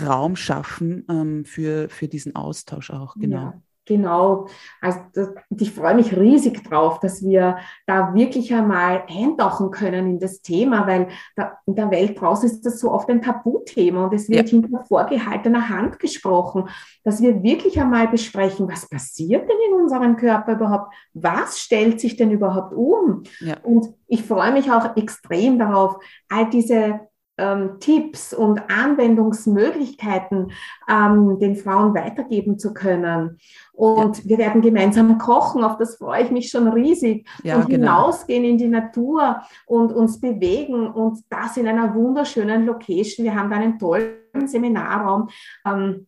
Raum 0.00 0.36
schaffen 0.36 1.04
ähm, 1.08 1.44
für, 1.44 1.88
für 1.88 2.08
diesen 2.08 2.36
Austausch 2.36 2.90
auch, 2.90 3.16
genau. 3.16 3.36
Ja. 3.36 3.62
Genau, 3.86 4.46
also 4.80 5.00
das, 5.14 5.30
ich 5.58 5.72
freue 5.72 5.94
mich 5.94 6.16
riesig 6.16 6.62
drauf, 6.62 7.00
dass 7.00 7.22
wir 7.22 7.58
da 7.86 8.14
wirklich 8.14 8.54
einmal 8.54 9.04
eintauchen 9.08 9.70
können 9.70 10.10
in 10.10 10.18
das 10.20 10.42
Thema, 10.42 10.86
weil 10.86 11.08
da, 11.34 11.58
in 11.66 11.74
der 11.74 11.90
Welt 11.90 12.20
draußen 12.20 12.48
ist 12.48 12.64
das 12.64 12.78
so 12.78 12.92
oft 12.92 13.08
ein 13.08 13.22
Tabuthema 13.22 14.04
und 14.04 14.14
es 14.14 14.28
wird 14.28 14.48
ja. 14.48 14.60
hinter 14.60 14.84
vorgehaltener 14.84 15.68
Hand 15.68 15.98
gesprochen, 15.98 16.68
dass 17.02 17.20
wir 17.20 17.42
wirklich 17.42 17.80
einmal 17.80 18.06
besprechen, 18.06 18.68
was 18.68 18.88
passiert 18.88 19.48
denn 19.48 19.56
in 19.70 19.80
unserem 19.80 20.16
Körper 20.16 20.52
überhaupt, 20.52 20.94
was 21.14 21.58
stellt 21.58 22.00
sich 22.00 22.16
denn 22.16 22.30
überhaupt 22.30 22.74
um? 22.74 23.24
Ja. 23.40 23.56
Und 23.62 23.94
ich 24.06 24.22
freue 24.22 24.52
mich 24.52 24.70
auch 24.70 24.96
extrem 24.96 25.58
darauf, 25.58 25.96
all 26.28 26.48
diese 26.50 27.00
ähm, 27.40 27.80
Tipps 27.80 28.32
und 28.34 28.62
Anwendungsmöglichkeiten 28.70 30.52
ähm, 30.88 31.38
den 31.38 31.56
Frauen 31.56 31.94
weitergeben 31.94 32.58
zu 32.58 32.74
können. 32.74 33.38
Und 33.72 34.18
ja. 34.18 34.28
wir 34.28 34.38
werden 34.38 34.60
gemeinsam 34.60 35.18
kochen, 35.18 35.64
auf 35.64 35.78
das 35.78 35.96
freue 35.96 36.24
ich 36.24 36.30
mich 36.30 36.50
schon 36.50 36.68
riesig. 36.68 37.26
Ja, 37.42 37.56
und 37.56 37.68
genau. 37.68 38.02
hinausgehen 38.02 38.44
in 38.44 38.58
die 38.58 38.68
Natur 38.68 39.40
und 39.66 39.92
uns 39.92 40.20
bewegen 40.20 40.86
und 40.86 41.20
das 41.30 41.56
in 41.56 41.66
einer 41.66 41.94
wunderschönen 41.94 42.66
Location. 42.66 43.24
Wir 43.24 43.34
haben 43.34 43.50
da 43.50 43.56
einen 43.56 43.78
tollen 43.78 44.46
Seminarraum 44.46 45.28
ähm, 45.66 46.06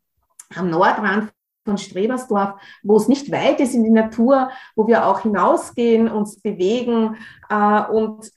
am 0.55 0.71
Nordrand 0.71 1.33
von 1.65 1.79
Strebersdorf, 1.79 2.55
wo 2.83 2.97
es 2.97 3.09
nicht 3.09 3.31
weit 3.31 3.61
ist 3.61 3.75
in 3.75 3.85
die 3.85 3.91
Natur, 3.91 4.51
wo 4.75 4.87
wir 4.87 5.07
auch 5.07 5.21
hinausgehen, 5.21 6.09
uns 6.09 6.41
bewegen 6.41 7.17
äh, 7.49 7.83
und 7.85 8.31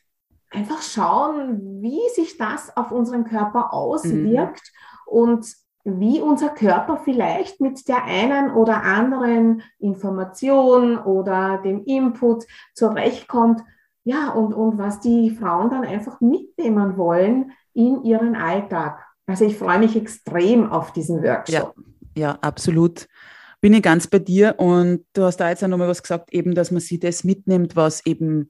einfach 0.51 0.81
schauen, 0.81 1.81
wie 1.81 2.01
sich 2.13 2.38
das 2.38 2.75
auf 2.75 2.91
unseren 2.91 3.25
Körper 3.25 3.73
auswirkt 3.73 4.71
mhm. 5.05 5.13
und 5.13 5.55
wie 5.86 6.19
unser 6.19 6.49
Körper 6.49 6.99
vielleicht 7.03 7.62
mit 7.62 7.88
der 7.88 8.03
einen 8.05 8.51
oder 8.51 8.84
anderen 8.84 9.62
Information 9.79 10.97
oder 10.97 11.62
dem 11.63 11.84
Input 11.86 12.45
zurechtkommt. 12.73 13.62
Ja, 14.03 14.29
und, 14.31 14.53
und 14.53 14.77
was 14.77 14.99
die 14.99 15.31
Frauen 15.31 15.69
dann 15.69 15.84
einfach 15.84 16.21
mitnehmen 16.21 16.97
wollen 16.97 17.51
in 17.73 18.03
ihren 18.03 18.36
Alltag. 18.36 18.99
Also 19.27 19.45
ich 19.45 19.58
freue 19.58 19.79
mich 19.79 19.95
extrem 19.95 20.71
auf 20.71 20.91
diesen 20.91 21.23
Workshop. 21.23 21.75
Ja, 22.15 22.29
ja 22.29 22.38
absolut. 22.41 23.08
Bin 23.62 23.73
ich 23.73 23.81
ganz 23.81 24.08
bei 24.08 24.19
dir 24.19 24.55
und 24.58 25.05
du 25.13 25.23
hast 25.23 25.38
da 25.38 25.49
jetzt 25.49 25.63
auch 25.63 25.67
nochmal 25.67 25.88
was 25.88 26.03
gesagt, 26.03 26.34
eben, 26.34 26.53
dass 26.55 26.71
man 26.71 26.81
sich 26.81 26.99
das 26.99 27.23
mitnimmt, 27.23 27.75
was 27.75 28.05
eben 28.05 28.49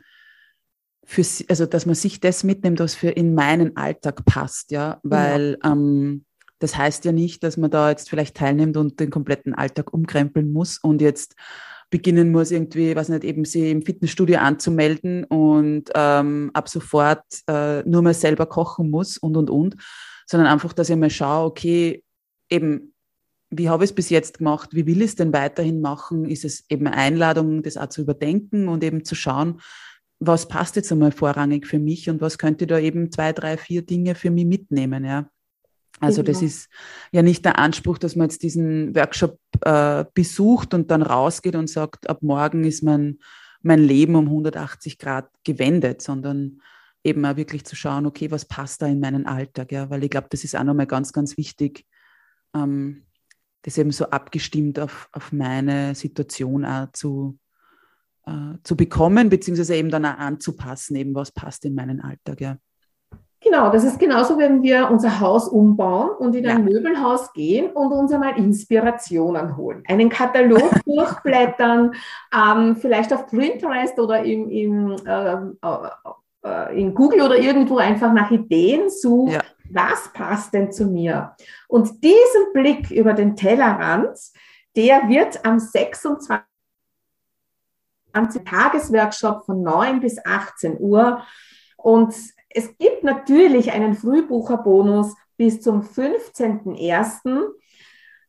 für, 1.05 1.23
also 1.47 1.65
dass 1.65 1.85
man 1.85 1.95
sich 1.95 2.19
das 2.19 2.43
mitnimmt, 2.43 2.79
was 2.79 2.95
für 2.95 3.09
in 3.09 3.35
meinen 3.35 3.77
Alltag 3.77 4.25
passt, 4.25 4.71
ja, 4.71 4.99
weil 5.03 5.57
ja. 5.63 5.71
Ähm, 5.71 6.25
das 6.59 6.77
heißt 6.77 7.05
ja 7.05 7.11
nicht, 7.11 7.43
dass 7.43 7.57
man 7.57 7.69
da 7.69 7.89
jetzt 7.89 8.09
vielleicht 8.09 8.37
teilnimmt 8.37 8.77
und 8.77 8.99
den 8.99 9.09
kompletten 9.09 9.53
Alltag 9.53 9.93
umkrempeln 9.93 10.51
muss 10.51 10.77
und 10.77 11.01
jetzt 11.01 11.35
beginnen 11.89 12.31
muss, 12.31 12.51
irgendwie, 12.51 12.95
was 12.95 13.09
nicht, 13.09 13.23
eben 13.23 13.45
sie 13.45 13.71
im 13.71 13.83
Fitnessstudio 13.83 14.39
anzumelden 14.39 15.23
und 15.25 15.91
ähm, 15.93 16.49
ab 16.53 16.67
sofort 16.69 17.23
äh, 17.47 17.83
nur 17.83 18.01
mehr 18.01 18.13
selber 18.13 18.47
kochen 18.47 18.89
muss 18.89 19.17
und 19.17 19.37
und 19.37 19.49
und, 19.49 19.75
sondern 20.25 20.49
einfach, 20.49 20.73
dass 20.73 20.89
ich 20.89 20.95
mal 20.95 21.09
schaue, 21.09 21.45
okay, 21.45 22.03
eben, 22.49 22.93
wie 23.51 23.69
habe 23.69 23.83
ich 23.83 23.91
es 23.91 23.95
bis 23.95 24.09
jetzt 24.09 24.39
gemacht, 24.39 24.69
wie 24.73 24.87
will 24.87 25.01
ich 25.01 25.09
es 25.09 25.15
denn 25.15 25.31
weiterhin 25.31 25.81
machen? 25.81 26.25
Ist 26.25 26.45
es 26.45 26.65
eben 26.69 26.87
eine 26.87 26.97
Einladung, 26.97 27.61
das 27.61 27.77
auch 27.77 27.89
zu 27.89 28.01
überdenken 28.01 28.67
und 28.67 28.83
eben 28.83 29.05
zu 29.05 29.13
schauen, 29.13 29.61
was 30.27 30.47
passt 30.47 30.75
jetzt 30.75 30.91
einmal 30.91 31.11
vorrangig 31.11 31.67
für 31.67 31.79
mich 31.79 32.09
und 32.09 32.21
was 32.21 32.37
könnte 32.37 32.67
da 32.67 32.79
eben 32.79 33.11
zwei, 33.11 33.33
drei, 33.33 33.57
vier 33.57 33.81
Dinge 33.81 34.15
für 34.15 34.29
mich 34.29 34.45
mitnehmen, 34.45 35.05
ja. 35.05 35.29
Also 36.01 36.23
genau. 36.23 36.33
das 36.33 36.41
ist 36.41 36.69
ja 37.11 37.21
nicht 37.21 37.45
der 37.45 37.57
Anspruch, 37.57 37.97
dass 37.97 38.15
man 38.15 38.29
jetzt 38.29 38.43
diesen 38.43 38.95
Workshop 38.95 39.39
äh, 39.61 40.03
besucht 40.13 40.73
und 40.73 40.91
dann 40.91 41.01
rausgeht 41.01 41.55
und 41.55 41.69
sagt, 41.69 42.09
ab 42.09 42.21
morgen 42.21 42.65
ist 42.65 42.83
mein, 42.83 43.19
mein 43.61 43.79
Leben 43.79 44.15
um 44.15 44.25
180 44.25 44.97
Grad 44.97 45.29
gewendet, 45.45 46.01
sondern 46.01 46.61
eben 47.03 47.25
auch 47.25 47.37
wirklich 47.37 47.65
zu 47.65 47.75
schauen, 47.75 48.05
okay, 48.05 48.31
was 48.31 48.45
passt 48.45 48.81
da 48.81 48.87
in 48.87 48.99
meinen 48.99 49.25
Alltag, 49.25 49.71
ja, 49.71 49.89
weil 49.89 50.03
ich 50.03 50.09
glaube, 50.09 50.27
das 50.29 50.43
ist 50.43 50.55
auch 50.55 50.63
nochmal 50.63 50.87
ganz, 50.87 51.13
ganz 51.13 51.37
wichtig, 51.37 51.85
ähm, 52.53 53.05
das 53.61 53.77
eben 53.77 53.91
so 53.91 54.09
abgestimmt 54.09 54.79
auf, 54.79 55.09
auf 55.11 55.31
meine 55.31 55.95
Situation 55.95 56.65
auch 56.65 56.91
zu, 56.91 57.37
äh, 58.25 58.57
zu 58.63 58.75
bekommen, 58.75 59.29
beziehungsweise 59.29 59.75
eben 59.75 59.89
dann 59.89 60.05
auch 60.05 60.17
anzupassen, 60.17 60.95
eben 60.95 61.15
was 61.15 61.31
passt 61.31 61.65
in 61.65 61.75
meinen 61.75 62.01
Alltag, 62.01 62.41
ja. 62.41 62.57
Genau, 63.45 63.69
das 63.69 63.83
ist 63.83 63.99
genauso, 63.99 64.39
wenn 64.39 64.63
wir 64.63 64.89
unser 64.89 65.19
Haus 65.19 65.47
umbauen 65.47 66.09
und 66.17 66.35
in 66.35 66.47
ein 66.47 66.67
ja. 66.67 66.73
Möbelhaus 66.73 67.31
gehen 67.33 67.69
und 67.73 67.91
uns 67.91 68.11
einmal 68.11 68.35
Inspirationen 68.39 69.55
holen. 69.55 69.83
Einen 69.87 70.09
Katalog 70.09 70.71
durchblättern, 70.85 71.93
ähm, 72.33 72.75
vielleicht 72.75 73.13
auf 73.13 73.27
Pinterest 73.27 73.99
oder 73.99 74.23
im, 74.23 74.49
im, 74.49 74.95
äh, 75.05 75.37
äh, 76.43 76.79
in 76.81 76.95
Google 76.95 77.21
oder 77.21 77.37
irgendwo 77.37 77.77
einfach 77.77 78.11
nach 78.13 78.31
Ideen 78.31 78.89
suchen. 78.89 79.33
Ja. 79.33 79.41
Was 79.69 80.11
passt 80.13 80.53
denn 80.55 80.71
zu 80.71 80.87
mir? 80.87 81.35
Und 81.67 82.03
diesen 82.03 82.53
Blick 82.53 82.89
über 82.89 83.13
den 83.13 83.35
Tellerrand, 83.35 84.17
der 84.75 85.07
wird 85.07 85.45
am 85.45 85.59
26. 85.59 86.54
Tagesworkshop 88.15 89.45
von 89.45 89.61
9 89.61 89.99
bis 89.99 90.23
18 90.25 90.77
Uhr. 90.79 91.21
Und 91.77 92.13
es 92.49 92.77
gibt 92.77 93.03
natürlich 93.03 93.71
einen 93.71 93.95
Frühbucherbonus 93.95 95.13
bis 95.37 95.61
zum 95.61 95.81
15.01. 95.81 97.47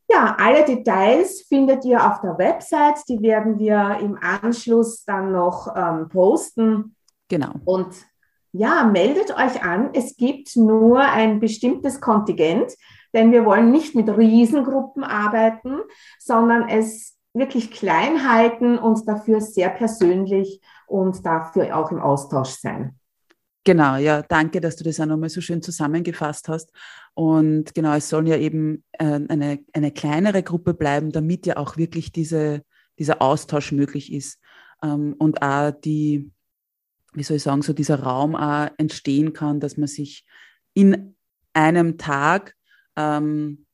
Ja, 0.09 0.37
alle 0.39 0.65
Details 0.65 1.43
findet 1.43 1.85
ihr 1.85 2.05
auf 2.05 2.21
der 2.21 2.39
Website. 2.39 3.09
Die 3.09 3.21
werden 3.23 3.59
wir 3.59 3.99
im 4.01 4.19
Anschluss 4.21 5.05
dann 5.05 5.33
noch 5.33 5.75
ähm, 5.77 6.09
posten. 6.09 6.95
Genau. 7.29 7.53
Und 7.65 7.89
ja, 8.53 8.85
meldet 8.85 9.37
euch 9.37 9.63
an. 9.63 9.91
Es 9.93 10.17
gibt 10.17 10.57
nur 10.57 11.01
ein 11.01 11.41
bestimmtes 11.41 12.01
Kontingent, 12.01 12.75
denn 13.13 13.33
wir 13.33 13.45
wollen 13.45 13.71
nicht 13.71 13.95
mit 13.95 14.09
Riesengruppen 14.09 15.03
arbeiten, 15.05 15.81
sondern 16.19 16.69
es 16.69 17.16
wirklich 17.39 17.71
klein 17.71 18.29
halten 18.29 18.79
und 18.79 19.07
dafür 19.07 19.41
sehr 19.41 19.71
persönlich 19.71 20.61
und 20.87 21.25
dafür 21.25 21.77
auch 21.77 21.91
im 21.91 22.01
Austausch 22.01 22.51
sein. 22.51 22.99
Genau, 23.65 23.97
ja, 23.97 24.23
danke, 24.23 24.61
dass 24.61 24.77
du 24.77 24.85
das 24.85 25.01
auch 25.01 25.07
nochmal 25.07 25.29
so 25.29 25.41
schön 25.41 25.61
zusammengefasst 25.61 26.49
hast. 26.49 26.71
Und 27.15 27.75
genau, 27.75 27.95
es 27.95 28.09
soll 28.09 28.29
ja 28.29 28.37
eben 28.37 28.85
äh, 28.93 29.19
eine, 29.29 29.59
eine 29.73 29.91
kleinere 29.91 30.45
Gruppe 30.45 30.73
bleiben, 30.73 31.11
damit 31.11 31.47
ja 31.47 31.57
auch 31.57 31.77
wirklich 31.77 32.13
diese, 32.13 32.63
dieser 32.99 33.21
Austausch 33.21 33.73
möglich 33.73 34.13
ist 34.13 34.41
ähm, 34.85 35.17
und 35.19 35.43
auch 35.43 35.73
die, 35.73 36.31
wie 37.13 37.25
soll 37.25 37.39
ich 37.39 37.43
sagen, 37.43 37.63
so 37.63 37.73
dieser 37.73 38.01
Raum 38.05 38.37
auch 38.37 38.69
entstehen 38.79 39.33
kann, 39.33 39.59
dass 39.59 39.77
man 39.77 39.89
sich 39.89 40.25
in 40.75 41.17
einem 41.53 41.99
Tag 41.99 42.55
ähm, 42.95 43.66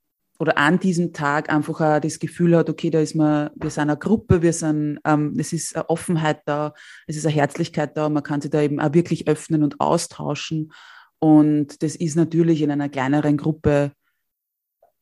oder 0.43 0.59
an 0.59 0.81
diesem 0.81 1.13
Tag 1.13 1.53
einfach 1.53 1.81
auch 1.81 2.01
das 2.01 2.19
Gefühl 2.19 2.57
hat, 2.57 2.69
okay, 2.69 2.91
da 2.91 2.99
ist 2.99 3.15
man, 3.15 3.51
wir 3.55 3.71
sind 3.71 3.83
eine 3.83 3.97
Gruppe, 3.97 4.43
wir 4.43 4.53
sind, 4.53 4.99
ähm, 5.05 5.37
es 5.39 5.53
ist 5.53 5.77
eine 5.77 5.89
Offenheit 5.89 6.41
da, 6.47 6.75
es 7.07 7.17
ist 7.17 7.25
eine 7.25 7.35
Herzlichkeit 7.37 7.97
da, 7.97 8.09
man 8.09 8.25
kann 8.25 8.41
sich 8.41 8.51
da 8.51 8.61
eben 8.61 8.81
auch 8.81 8.93
wirklich 8.93 9.29
öffnen 9.29 9.63
und 9.63 9.79
austauschen. 9.81 10.73
Und 11.21 11.85
das 11.85 11.95
ist 11.95 12.17
natürlich 12.17 12.61
in 12.61 12.73
einer 12.73 12.89
kleineren 12.89 13.37
Gruppe 13.37 13.93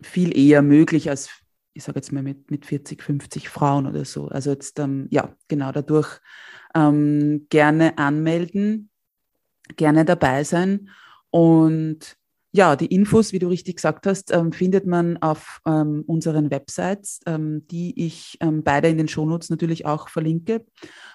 viel 0.03 0.37
eher 0.37 0.61
möglich 0.61 1.09
als, 1.09 1.31
ich 1.72 1.85
sage 1.85 2.00
jetzt 2.00 2.12
mal, 2.12 2.22
mit, 2.22 2.50
mit 2.50 2.66
40, 2.66 3.03
50 3.03 3.48
Frauen 3.48 3.87
oder 3.87 4.05
so. 4.05 4.29
Also 4.29 4.50
jetzt, 4.50 4.79
ähm, 4.79 5.07
ja, 5.11 5.35
genau, 5.48 5.72
dadurch 5.72 6.20
ähm, 6.74 7.46
gerne 7.48 7.96
anmelden, 7.96 8.90
gerne 9.74 10.05
dabei 10.05 10.44
sein 10.44 10.90
und 11.31 12.19
ja, 12.52 12.74
die 12.74 12.86
Infos, 12.86 13.32
wie 13.32 13.38
du 13.38 13.48
richtig 13.48 13.76
gesagt 13.76 14.06
hast, 14.06 14.32
ähm, 14.32 14.52
findet 14.52 14.86
man 14.86 15.18
auf 15.18 15.60
ähm, 15.66 16.02
unseren 16.06 16.50
Websites, 16.50 17.20
ähm, 17.26 17.66
die 17.68 18.06
ich 18.06 18.38
beide 18.40 18.88
in 18.88 18.98
den 18.98 19.08
Shownotes 19.08 19.50
natürlich 19.50 19.86
auch 19.86 20.08
verlinke. 20.08 20.64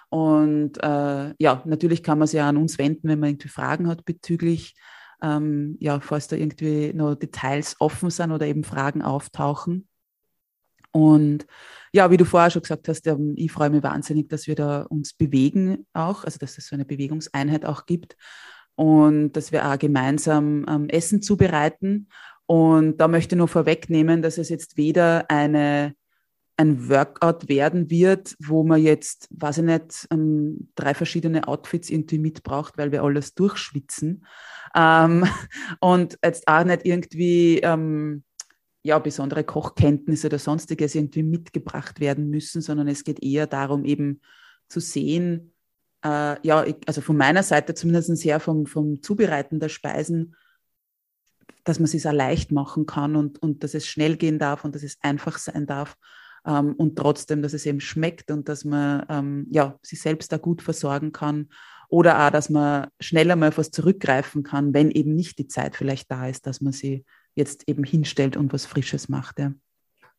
Und 0.10 0.82
äh, 0.82 1.34
ja, 1.38 1.62
natürlich 1.66 2.04
kann 2.04 2.20
man 2.20 2.28
sich 2.28 2.38
ja 2.38 2.48
an 2.48 2.58
uns 2.58 2.78
wenden, 2.78 3.10
wenn 3.10 3.20
man 3.20 3.30
irgendwie 3.32 3.50
Fragen 3.50 3.88
hat 3.88 4.06
bezüglich, 4.06 4.76
ja, 5.22 6.00
falls 6.02 6.28
da 6.28 6.36
irgendwie 6.36 6.94
noch 6.94 7.16
Details 7.16 7.78
offen 7.80 8.12
sind 8.12 8.32
oder 8.32 8.46
eben 8.46 8.64
Fragen 8.64 9.02
auftauchen. 9.02 9.88
Und 10.92 11.48
ja, 11.94 12.12
wie 12.12 12.18
du 12.18 12.26
vorher 12.26 12.52
schon 12.52 12.62
gesagt 12.62 12.88
hast, 12.90 13.08
ich 13.36 13.52
freue 13.52 13.72
mich 13.72 13.82
wahnsinnig, 13.82 14.30
dass 14.30 14.46
wir 14.46 14.56
da 14.56 14.84
uns 14.84 15.14
bewegen 15.14 15.88
auch, 15.94 16.26
also 16.26 16.38
dass 16.38 16.60
es 16.60 16.68
so 16.68 16.76
eine 16.76 16.86
Bewegungseinheit 16.86 17.66
auch 17.66 17.88
gibt 17.88 18.18
und 18.76 19.34
dass 19.34 19.52
wir 19.52 19.70
auch 19.70 19.80
gemeinsam 19.80 20.66
ähm, 20.70 20.90
Essen 20.90 21.22
zubereiten. 21.22 22.10
Und 22.46 22.98
da 22.98 23.08
möchte 23.08 23.36
ich 23.36 23.38
nur 23.38 23.48
vorwegnehmen, 23.48 24.22
dass 24.22 24.38
es 24.38 24.50
jetzt 24.50 24.78
weder 24.78 25.30
eine, 25.30 25.96
ein 26.58 26.90
Workout 26.90 27.50
werden 27.50 27.90
wird, 27.90 28.36
wo 28.40 28.64
man 28.64 28.82
jetzt, 28.82 29.28
weiß 29.32 29.60
ich 29.60 29.64
nicht, 29.64 30.08
ähm, 30.12 30.70
drei 30.76 30.94
verschiedene 30.94 31.48
Outfits 31.48 31.90
irgendwie 31.90 32.20
mitbraucht, 32.20 32.78
weil 32.78 32.92
wir 32.92 33.04
alles 33.04 33.34
durchschwitzen. 33.34 34.26
Ähm, 34.76 35.26
und 35.80 36.20
jetzt 36.24 36.48
auch 36.48 36.64
nicht 36.64 36.86
irgendwie 36.86 37.60
ähm, 37.60 38.24
ja, 38.84 39.00
besondere 39.00 39.44
Kochkenntnisse 39.44 40.28
oder 40.28 40.38
sonstiges 40.38 40.94
irgendwie 40.94 41.24
mitgebracht 41.24 42.00
werden 42.00 42.30
müssen, 42.30 42.62
sondern 42.62 42.88
es 42.88 43.04
geht 43.04 43.24
eher 43.24 43.48
darum, 43.48 43.84
eben 43.84 44.22
zu 44.68 44.80
sehen, 44.80 45.55
äh, 46.06 46.38
ja, 46.48 46.64
ich, 46.64 46.76
also 46.86 47.02
von 47.02 47.18
meiner 47.18 47.44
Seite 47.44 47.74
zumindest 47.74 48.16
sehr 48.18 48.40
vom, 48.40 48.68
vom 48.68 49.02
Zubereiten 49.02 49.60
der 49.60 49.70
Speisen, 49.70 50.36
dass 51.64 51.80
man 51.80 51.86
es 51.86 51.92
sich 51.92 52.08
auch 52.08 52.14
leicht 52.14 52.52
machen 52.52 52.86
kann 52.86 53.16
und, 53.16 53.42
und 53.42 53.64
dass 53.64 53.74
es 53.74 53.88
schnell 53.88 54.16
gehen 54.16 54.38
darf 54.38 54.64
und 54.64 54.76
dass 54.76 54.84
es 54.84 54.98
einfach 55.02 55.40
sein 55.40 55.66
darf 55.66 55.98
ähm, 56.46 56.74
und 56.76 56.96
trotzdem, 56.96 57.42
dass 57.42 57.54
es 57.54 57.66
eben 57.66 57.80
schmeckt 57.80 58.30
und 58.30 58.48
dass 58.48 58.66
man 58.66 59.06
ähm, 59.10 59.48
ja, 59.50 59.80
sich 59.82 60.00
selbst 60.00 60.32
da 60.32 60.38
gut 60.38 60.62
versorgen 60.62 61.12
kann 61.12 61.50
oder 61.90 62.26
auch, 62.26 62.30
dass 62.30 62.50
man 62.52 62.88
schneller 63.00 63.36
mal 63.36 63.50
auf 63.50 63.58
was 63.58 63.72
zurückgreifen 63.72 64.44
kann, 64.44 64.76
wenn 64.76 64.92
eben 64.92 65.16
nicht 65.16 65.40
die 65.40 65.48
Zeit 65.48 65.76
vielleicht 65.76 66.12
da 66.12 66.28
ist, 66.28 66.46
dass 66.46 66.62
man 66.62 66.74
sie 66.74 67.04
jetzt 67.34 67.68
eben 67.68 67.84
hinstellt 67.84 68.38
und 68.38 68.54
was 68.54 68.68
Frisches 68.68 69.10
macht. 69.10 69.40
Ja. 69.40 69.54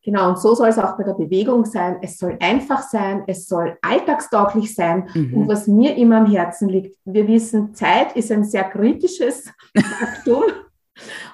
Genau, 0.07 0.29
und 0.29 0.38
so 0.38 0.55
soll 0.55 0.69
es 0.69 0.79
auch 0.79 0.97
bei 0.97 1.03
der 1.03 1.14
Bewegung 1.14 1.64
sein. 1.64 1.99
Es 2.01 2.16
soll 2.16 2.38
einfach 2.40 2.81
sein, 2.81 3.25
es 3.27 3.49
soll 3.49 3.77
alltagstauglich 3.83 4.73
sein. 4.73 5.09
Mhm. 5.12 5.35
Und 5.35 5.49
was 5.49 5.66
mir 5.66 5.97
immer 5.97 6.19
am 6.19 6.31
Herzen 6.31 6.69
liegt, 6.69 6.97
wir 7.05 7.27
wissen, 7.27 7.75
Zeit 7.75 8.14
ist 8.14 8.31
ein 8.31 8.45
sehr 8.45 8.62
kritisches 8.62 9.53
Faktum 9.77 10.45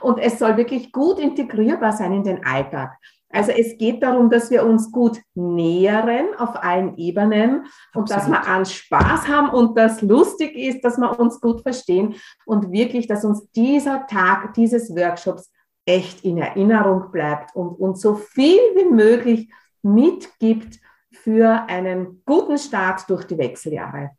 und 0.01 0.19
es 0.19 0.39
soll 0.39 0.57
wirklich 0.57 0.91
gut 0.91 1.19
integrierbar 1.19 1.93
sein 1.93 2.15
in 2.15 2.25
den 2.25 2.47
Alltag. 2.47 2.97
Also 3.29 3.53
es 3.53 3.77
geht 3.77 4.03
darum, 4.03 4.31
dass 4.31 4.51
wir 4.51 4.65
uns 4.65 4.91
gut 4.91 5.21
nähern 5.35 6.35
auf 6.39 6.57
allen 6.63 6.97
Ebenen 6.97 7.67
und 7.95 8.11
Absolut. 8.11 8.11
dass 8.11 8.29
wir 8.31 8.49
an 8.49 8.65
Spaß 8.65 9.29
haben 9.29 9.51
und 9.51 9.77
das 9.77 10.01
lustig 10.01 10.57
ist, 10.57 10.83
dass 10.83 10.97
wir 10.97 11.21
uns 11.21 11.43
gut 11.43 11.61
verstehen 11.61 12.15
und 12.47 12.73
wirklich, 12.73 13.07
dass 13.07 13.23
uns 13.23 13.51
dieser 13.53 14.07
Tag 14.07 14.55
dieses 14.55 14.89
Workshops 14.97 15.52
echt 15.85 16.25
in 16.25 16.38
Erinnerung 16.38 17.11
bleibt 17.11 17.55
und 17.57 17.79
uns 17.79 18.01
so 18.01 18.14
viel 18.14 18.59
wie 18.77 18.90
möglich 18.90 19.51
mitgibt 19.83 20.79
für 21.12 21.66
einen 21.68 22.23
guten 22.25 22.59
Start 22.59 23.09
durch 23.09 23.25
die 23.25 23.38
Wechseljahre. 23.38 24.11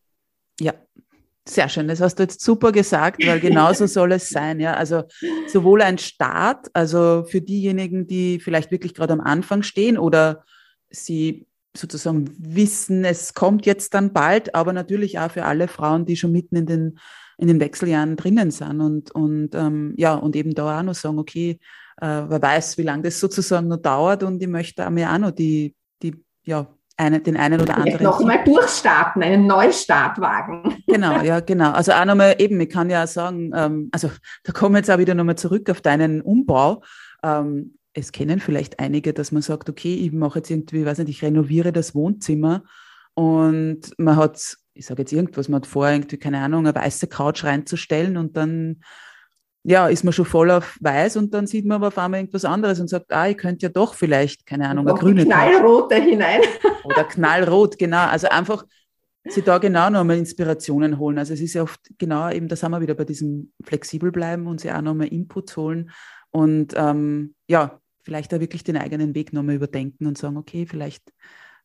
Ja, 0.59 0.73
sehr 1.47 1.67
schön. 1.69 1.87
Das 1.87 2.01
hast 2.01 2.15
du 2.15 2.23
jetzt 2.23 2.41
super 2.41 2.71
gesagt, 2.71 3.25
weil 3.25 3.39
genauso 3.39 3.85
soll 3.85 4.13
es 4.13 4.29
sein. 4.29 4.59
Ja, 4.59 4.75
also 4.75 5.03
sowohl 5.47 5.81
ein 5.81 5.97
Start, 5.97 6.67
also 6.73 7.25
für 7.25 7.41
diejenigen, 7.41 8.07
die 8.07 8.39
vielleicht 8.39 8.71
wirklich 8.71 8.93
gerade 8.93 9.13
am 9.13 9.21
Anfang 9.21 9.63
stehen 9.63 9.97
oder 9.97 10.43
sie 10.89 11.47
sozusagen 11.75 12.29
wissen, 12.37 13.03
es 13.03 13.33
kommt 13.33 13.65
jetzt 13.65 13.93
dann 13.93 14.13
bald, 14.13 14.53
aber 14.53 14.73
natürlich 14.73 15.17
auch 15.19 15.31
für 15.31 15.43
alle 15.43 15.67
Frauen, 15.67 16.05
die 16.05 16.15
schon 16.15 16.31
mitten 16.31 16.55
in 16.55 16.65
den 16.65 16.99
in 17.37 17.47
den 17.47 17.59
Wechseljahren 17.59 18.15
drinnen 18.15 18.51
sind 18.51 18.81
und, 18.81 19.11
und 19.11 19.55
ähm, 19.55 19.93
ja, 19.97 20.15
und 20.15 20.35
eben 20.35 20.53
da 20.53 20.79
auch 20.79 20.83
noch 20.83 20.95
sagen, 20.95 21.19
okay, 21.19 21.59
äh, 22.01 22.23
wer 22.27 22.41
weiß, 22.41 22.77
wie 22.77 22.83
lange 22.83 23.03
das 23.03 23.19
sozusagen 23.19 23.67
noch 23.67 23.77
dauert 23.77 24.23
und 24.23 24.41
ich 24.41 24.47
möchte 24.47 24.89
mir 24.89 25.11
auch 25.11 25.17
noch 25.17 25.31
die, 25.31 25.75
die, 26.01 26.15
ja, 26.43 26.67
eine, 26.97 27.19
den 27.19 27.37
einen 27.37 27.59
oder 27.59 27.77
anderen. 27.77 28.03
Noch 28.03 28.19
mal 28.21 28.43
durchstarten, 28.43 29.23
einen 29.23 29.47
Neustart 29.47 30.19
wagen. 30.19 30.77
Genau, 30.87 31.21
ja, 31.21 31.39
genau. 31.39 31.71
Also 31.71 31.91
auch 31.91 32.05
nochmal 32.05 32.35
eben, 32.37 32.59
ich 32.61 32.69
kann 32.69 32.89
ja 32.89 33.07
sagen, 33.07 33.51
ähm, 33.55 33.89
also 33.91 34.11
da 34.43 34.53
kommen 34.53 34.75
wir 34.75 34.79
jetzt 34.79 34.91
auch 34.91 34.99
wieder 34.99 35.15
nochmal 35.15 35.37
zurück 35.37 35.69
auf 35.69 35.81
deinen 35.81 36.21
Umbau. 36.21 36.83
Ähm, 37.23 37.77
es 37.93 38.11
kennen 38.11 38.39
vielleicht 38.39 38.79
einige, 38.79 39.13
dass 39.13 39.31
man 39.31 39.41
sagt, 39.41 39.69
okay, 39.69 39.95
ich 39.95 40.11
mache 40.11 40.39
jetzt 40.39 40.49
irgendwie, 40.49 40.85
weiß 40.85 40.99
nicht, 40.99 41.09
ich 41.09 41.23
renoviere 41.23 41.71
das 41.71 41.95
Wohnzimmer 41.95 42.63
und 43.13 43.81
man 43.97 44.15
hat 44.15 44.57
ich 44.73 44.85
sage 44.85 45.01
jetzt 45.01 45.13
irgendwas, 45.13 45.49
man 45.49 45.61
hat 45.61 45.67
vor, 45.67 45.89
irgendwie, 45.89 46.17
keine 46.17 46.39
Ahnung, 46.39 46.65
eine 46.65 46.75
weiße 46.75 47.07
Couch 47.07 47.43
reinzustellen 47.43 48.17
und 48.17 48.37
dann 48.37 48.81
ja, 49.65 49.87
ist 49.87 50.03
man 50.03 50.11
schon 50.11 50.25
voll 50.25 50.51
auf 50.51 50.77
weiß 50.81 51.15
und 51.17 51.33
dann 51.33 51.47
sieht 51.47 51.65
man 51.65 51.75
aber 51.75 51.87
auf 51.87 51.97
einmal 51.97 52.19
irgendwas 52.19 52.43
anderes 52.43 52.81
und 52.81 52.89
sagt, 52.89 53.13
ah, 53.13 53.29
ich 53.29 53.37
könnte 53.37 53.65
ja 53.65 53.69
doch 53.69 53.93
vielleicht, 53.93 54.45
keine 54.45 54.67
Ahnung, 54.67 54.87
eine 54.87 54.99
grüne 54.99 55.23
Knallrote 55.23 55.95
hinein. 55.95 56.41
Oder 56.83 57.05
knallrot, 57.05 57.77
genau. 57.77 58.05
Also 58.07 58.27
einfach 58.27 58.65
sich 59.23 59.43
da 59.45 59.59
genau 59.59 59.89
nochmal 59.89 60.17
Inspirationen 60.17 60.99
holen. 60.99 61.17
Also 61.17 61.33
es 61.33 61.39
ist 61.39 61.53
ja 61.53 61.63
oft 61.63 61.79
genau 61.97 62.29
eben, 62.29 62.49
da 62.49 62.57
sind 62.57 62.71
wir 62.71 62.81
wieder 62.81 62.93
bei 62.93 63.05
diesem 63.05 63.53
flexibel 63.63 64.11
bleiben 64.11 64.47
und 64.47 64.59
sich 64.59 64.71
auch 64.71 64.81
nochmal 64.81 65.07
Inputs 65.07 65.55
holen 65.55 65.91
und 66.31 66.73
ähm, 66.75 67.35
ja, 67.47 67.79
vielleicht 68.01 68.33
da 68.33 68.41
wirklich 68.41 68.65
den 68.65 68.75
eigenen 68.75 69.15
Weg 69.15 69.31
nochmal 69.31 69.55
überdenken 69.55 70.07
und 70.07 70.17
sagen, 70.17 70.35
okay, 70.35 70.65
vielleicht 70.65 71.13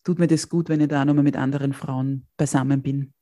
tut 0.08 0.18
mir 0.18 0.26
das 0.26 0.48
gut, 0.48 0.70
wenn 0.70 0.80
ich 0.80 0.88
da 0.88 1.04
nochmal 1.04 1.22
mit 1.22 1.36
anderen 1.36 1.74
Frauen 1.74 2.26
beisammen 2.38 2.80
bin. 2.80 3.12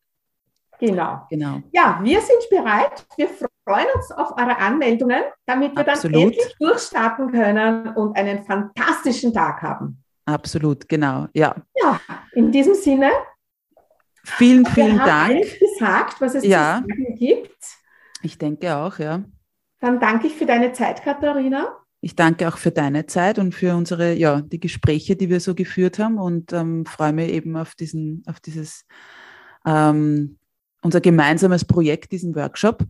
Genau. 0.78 1.26
genau. 1.28 1.60
Ja, 1.72 1.98
wir 2.00 2.20
sind 2.20 2.48
bereit. 2.48 3.04
Wir 3.16 3.28
freuen 3.28 3.86
uns 3.96 4.12
auf 4.12 4.30
eure 4.38 4.56
Anmeldungen, 4.56 5.24
damit 5.46 5.74
wir 5.74 5.88
Absolut. 5.88 6.14
dann 6.14 6.22
endlich 6.22 6.54
durchstarten 6.60 7.32
können 7.32 7.88
und 7.96 8.16
einen 8.16 8.44
fantastischen 8.44 9.34
Tag 9.34 9.62
haben. 9.62 10.00
Absolut, 10.26 10.88
genau. 10.88 11.26
Ja. 11.34 11.56
Ja, 11.74 12.00
in 12.34 12.52
diesem 12.52 12.74
Sinne. 12.74 13.10
Vielen, 14.22 14.64
vielen 14.66 14.98
wir 14.98 15.04
Dank. 15.04 15.58
Gesagt, 15.58 16.20
was 16.20 16.36
es 16.36 16.44
ja. 16.44 16.82
zu 16.82 16.88
sagen 16.88 17.16
gibt. 17.16 17.64
Ich 18.22 18.38
denke 18.38 18.76
auch, 18.76 19.00
ja. 19.00 19.24
Dann 19.80 19.98
danke 19.98 20.28
ich 20.28 20.34
für 20.34 20.46
deine 20.46 20.72
Zeit, 20.72 21.02
Katharina. 21.02 21.78
Ich 22.00 22.14
danke 22.14 22.48
auch 22.48 22.58
für 22.58 22.70
deine 22.70 23.06
Zeit 23.06 23.38
und 23.38 23.54
für 23.54 23.74
unsere, 23.74 24.14
ja, 24.14 24.40
die 24.42 24.60
Gespräche, 24.60 25.16
die 25.16 25.30
wir 25.30 25.40
so 25.40 25.54
geführt 25.54 25.98
haben 25.98 26.18
und 26.18 26.52
ähm, 26.52 26.86
freue 26.86 27.12
mich 27.12 27.30
eben 27.30 27.56
auf 27.56 27.74
diesen, 27.74 28.22
auf 28.26 28.38
dieses, 28.40 28.84
ähm, 29.64 30.38
unser 30.82 31.00
gemeinsames 31.00 31.64
Projekt, 31.64 32.12
diesen 32.12 32.34
Workshop. 32.34 32.84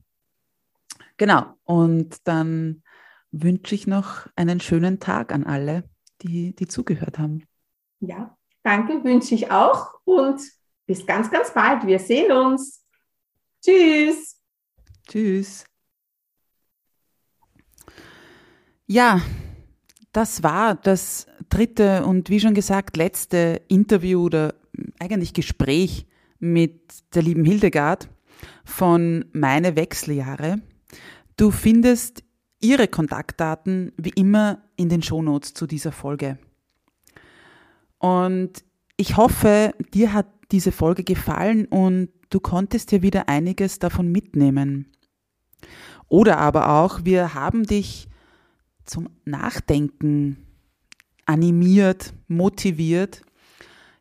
Genau. 1.17 1.55
Und 1.65 2.17
dann 2.27 2.83
wünsche 3.31 3.75
ich 3.75 3.87
noch 3.87 4.27
einen 4.37 4.61
schönen 4.61 5.01
Tag 5.01 5.33
an 5.33 5.45
alle, 5.45 5.85
die, 6.23 6.55
die 6.55 6.67
zugehört 6.67 7.19
haben. 7.19 7.45
Ja, 8.01 8.37
danke, 8.63 9.03
wünsche 9.05 9.35
ich 9.35 9.51
auch 9.51 9.95
und 10.05 10.41
bis 10.87 11.07
ganz, 11.07 11.31
ganz 11.31 11.53
bald. 11.53 11.87
Wir 11.87 11.99
sehen 11.99 12.33
uns. 12.33 12.85
Tschüss. 13.63 14.41
Tschüss. 15.09 15.65
Ja, 18.89 19.21
das 20.13 20.45
war 20.45 20.77
das 20.77 21.27
dritte 21.49 22.05
und 22.05 22.31
wie 22.31 22.39
schon 22.39 22.55
gesagt 22.55 22.97
letzte 22.97 23.61
Interview 23.67 24.23
oder 24.23 24.55
eigentlich 25.01 25.35
Gespräch 25.35 26.07
mit 26.39 26.95
der 27.13 27.23
lieben 27.23 27.45
Hildegard 27.45 28.09
von 28.65 29.25
Meine 29.33 29.75
Wechseljahre. 29.75 30.61
Du 31.37 31.51
findest 31.51 32.23
ihre 32.61 32.87
Kontaktdaten 32.87 33.93
wie 33.97 34.11
immer 34.11 34.63
in 34.77 34.89
den 34.89 35.03
Shownotes 35.03 35.55
zu 35.55 35.67
dieser 35.67 35.91
Folge. 35.91 36.39
Und 37.99 38.65
ich 38.97 39.17
hoffe, 39.17 39.75
dir 39.95 40.13
hat 40.13 40.29
diese 40.53 40.71
Folge 40.71 41.03
gefallen 41.03 41.67
und 41.67 42.11
du 42.31 42.39
konntest 42.39 42.93
dir 42.93 43.03
wieder 43.03 43.29
einiges 43.29 43.81
davon 43.81 44.13
mitnehmen. 44.13 44.93
Oder 46.09 46.39
aber 46.39 46.71
auch, 46.71 47.01
wir 47.05 47.35
haben 47.35 47.65
dich 47.65 48.09
zum 48.87 49.09
Nachdenken 49.25 50.39
animiert, 51.27 52.15
motiviert, 52.29 53.23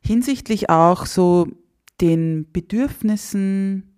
hinsichtlich 0.01 0.69
auch 0.69 1.05
so 1.05 1.47
den 2.01 2.51
Bedürfnissen, 2.51 3.95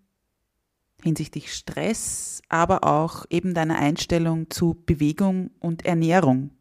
hinsichtlich 1.04 1.54
Stress, 1.54 2.42
aber 2.50 2.84
auch 2.84 3.26
eben 3.30 3.54
deiner 3.54 3.78
Einstellung 3.78 4.50
zu 4.50 4.82
Bewegung 4.86 5.52
und 5.60 5.86
Ernährung. 5.86 6.52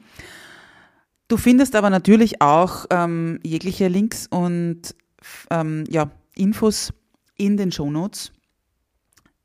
Du 1.27 1.37
findest 1.37 1.75
aber 1.75 1.89
natürlich 1.89 2.41
auch 2.41 2.85
ähm, 2.89 3.39
jegliche 3.43 3.87
Links 3.87 4.27
und 4.27 4.95
ähm, 5.49 5.85
ja, 5.89 6.11
Infos 6.35 6.93
in 7.37 7.57
den 7.57 7.71
Shownotes 7.71 8.33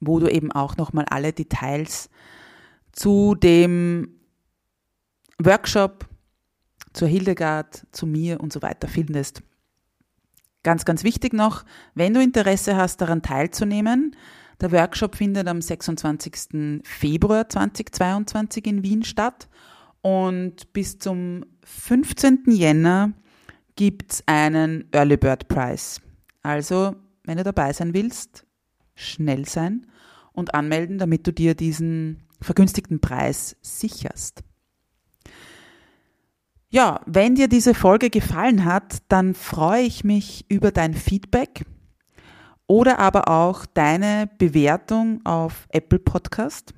wo 0.01 0.18
du 0.18 0.29
eben 0.29 0.53
auch 0.53 0.77
nochmal 0.77 1.07
alle 1.11 1.33
Details 1.33 2.11
zu 2.93 3.35
dem 3.35 4.09
Workshop, 5.39 6.07
zur 6.97 7.09
Hildegard, 7.09 7.87
zu 7.93 8.07
mir 8.07 8.41
und 8.41 8.53
so 8.53 8.63
weiter 8.63 8.89
findest. 8.89 9.43
Ganz, 10.63 10.85
ganz 10.85 11.05
wichtig 11.05 11.33
noch, 11.33 11.65
wenn 11.95 12.15
du 12.15 12.21
Interesse 12.21 12.77
hast, 12.77 13.01
daran 13.01 13.23
teilzunehmen, 13.23 14.17
der 14.61 14.73
Workshop 14.73 15.15
findet 15.15 15.47
am 15.47 15.61
26. 15.61 16.83
Februar 16.83 17.49
2022 17.49 18.67
in 18.67 18.83
Wien 18.83 19.05
statt 19.05 19.49
und 20.01 20.73
bis 20.73 20.99
zum 20.99 21.45
15. 21.65 22.45
Jänner 22.47 23.13
gibt 23.77 24.13
es 24.15 24.23
einen 24.27 24.89
Early 24.93 25.19
Bird 25.19 25.49
Prize. 25.49 26.01
Also, 26.43 26.97
wenn 27.25 27.37
du 27.37 27.45
dabei 27.45 27.75
sein 27.75 27.93
willst, 27.93 28.47
schnell 28.95 29.47
sein 29.47 29.87
und 30.33 30.55
anmelden, 30.55 30.97
damit 30.97 31.27
du 31.27 31.33
dir 31.33 31.55
diesen 31.55 32.23
vergünstigten 32.41 33.01
Preis 33.01 33.57
sicherst. 33.61 34.43
Ja, 36.69 37.01
wenn 37.07 37.37
dir 37.37 37.49
diese 37.49 37.75
Folge 37.75 38.11
gefallen 38.11 38.64
hat, 38.64 38.99
dann 39.09 39.35
freue 39.35 39.83
ich 39.83 40.03
mich 40.03 40.45
über 40.51 40.73
dein 40.73 40.95
Feedback 40.95 41.64
oder 42.67 42.99
aber 42.99 43.29
auch 43.29 43.67
deine 43.67 44.29
Bewertung 44.39 45.25
auf 45.25 45.69
Apple 45.71 46.01
Podcast 46.01 46.75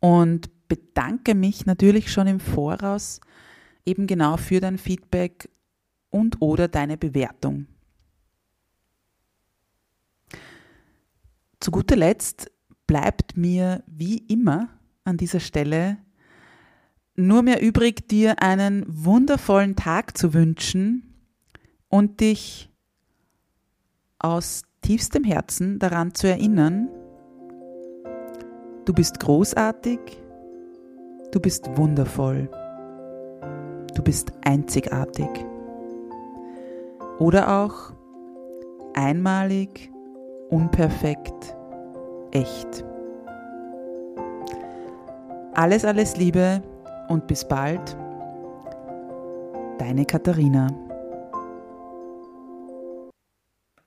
und 0.00 0.50
bedanke 0.68 1.34
mich 1.34 1.64
natürlich 1.64 2.12
schon 2.12 2.26
im 2.26 2.40
Voraus 2.40 3.20
eben 3.86 4.06
genau 4.06 4.36
für 4.36 4.60
dein 4.60 4.76
Feedback 4.78 5.48
und 6.10 6.42
oder 6.42 6.68
deine 6.68 6.98
Bewertung. 6.98 7.66
Zu 11.58 11.70
guter 11.70 11.96
Letzt 11.96 12.50
bleibt 12.86 13.36
mir 13.36 13.82
wie 13.86 14.18
immer 14.18 14.68
an 15.04 15.16
dieser 15.16 15.40
Stelle 15.40 15.98
nur 17.14 17.42
mehr 17.42 17.62
übrig, 17.62 18.08
dir 18.08 18.42
einen 18.42 18.84
wundervollen 18.88 19.76
Tag 19.76 20.16
zu 20.16 20.32
wünschen 20.34 21.14
und 21.88 22.20
dich 22.20 22.70
aus 24.18 24.62
tiefstem 24.80 25.24
Herzen 25.24 25.78
daran 25.78 26.14
zu 26.14 26.26
erinnern, 26.26 26.88
du 28.84 28.92
bist 28.92 29.20
großartig, 29.20 29.98
du 31.32 31.40
bist 31.40 31.76
wundervoll, 31.76 32.48
du 33.94 34.02
bist 34.02 34.32
einzigartig 34.44 35.28
oder 37.18 37.62
auch 37.62 37.92
einmalig, 38.94 39.90
unperfekt, 40.50 41.56
echt. 42.32 42.84
Alles, 45.54 45.84
alles 45.84 46.16
Liebe 46.16 46.62
und 47.12 47.26
bis 47.26 47.44
bald. 47.44 47.96
Deine 49.78 50.04
Katharina. 50.06 50.68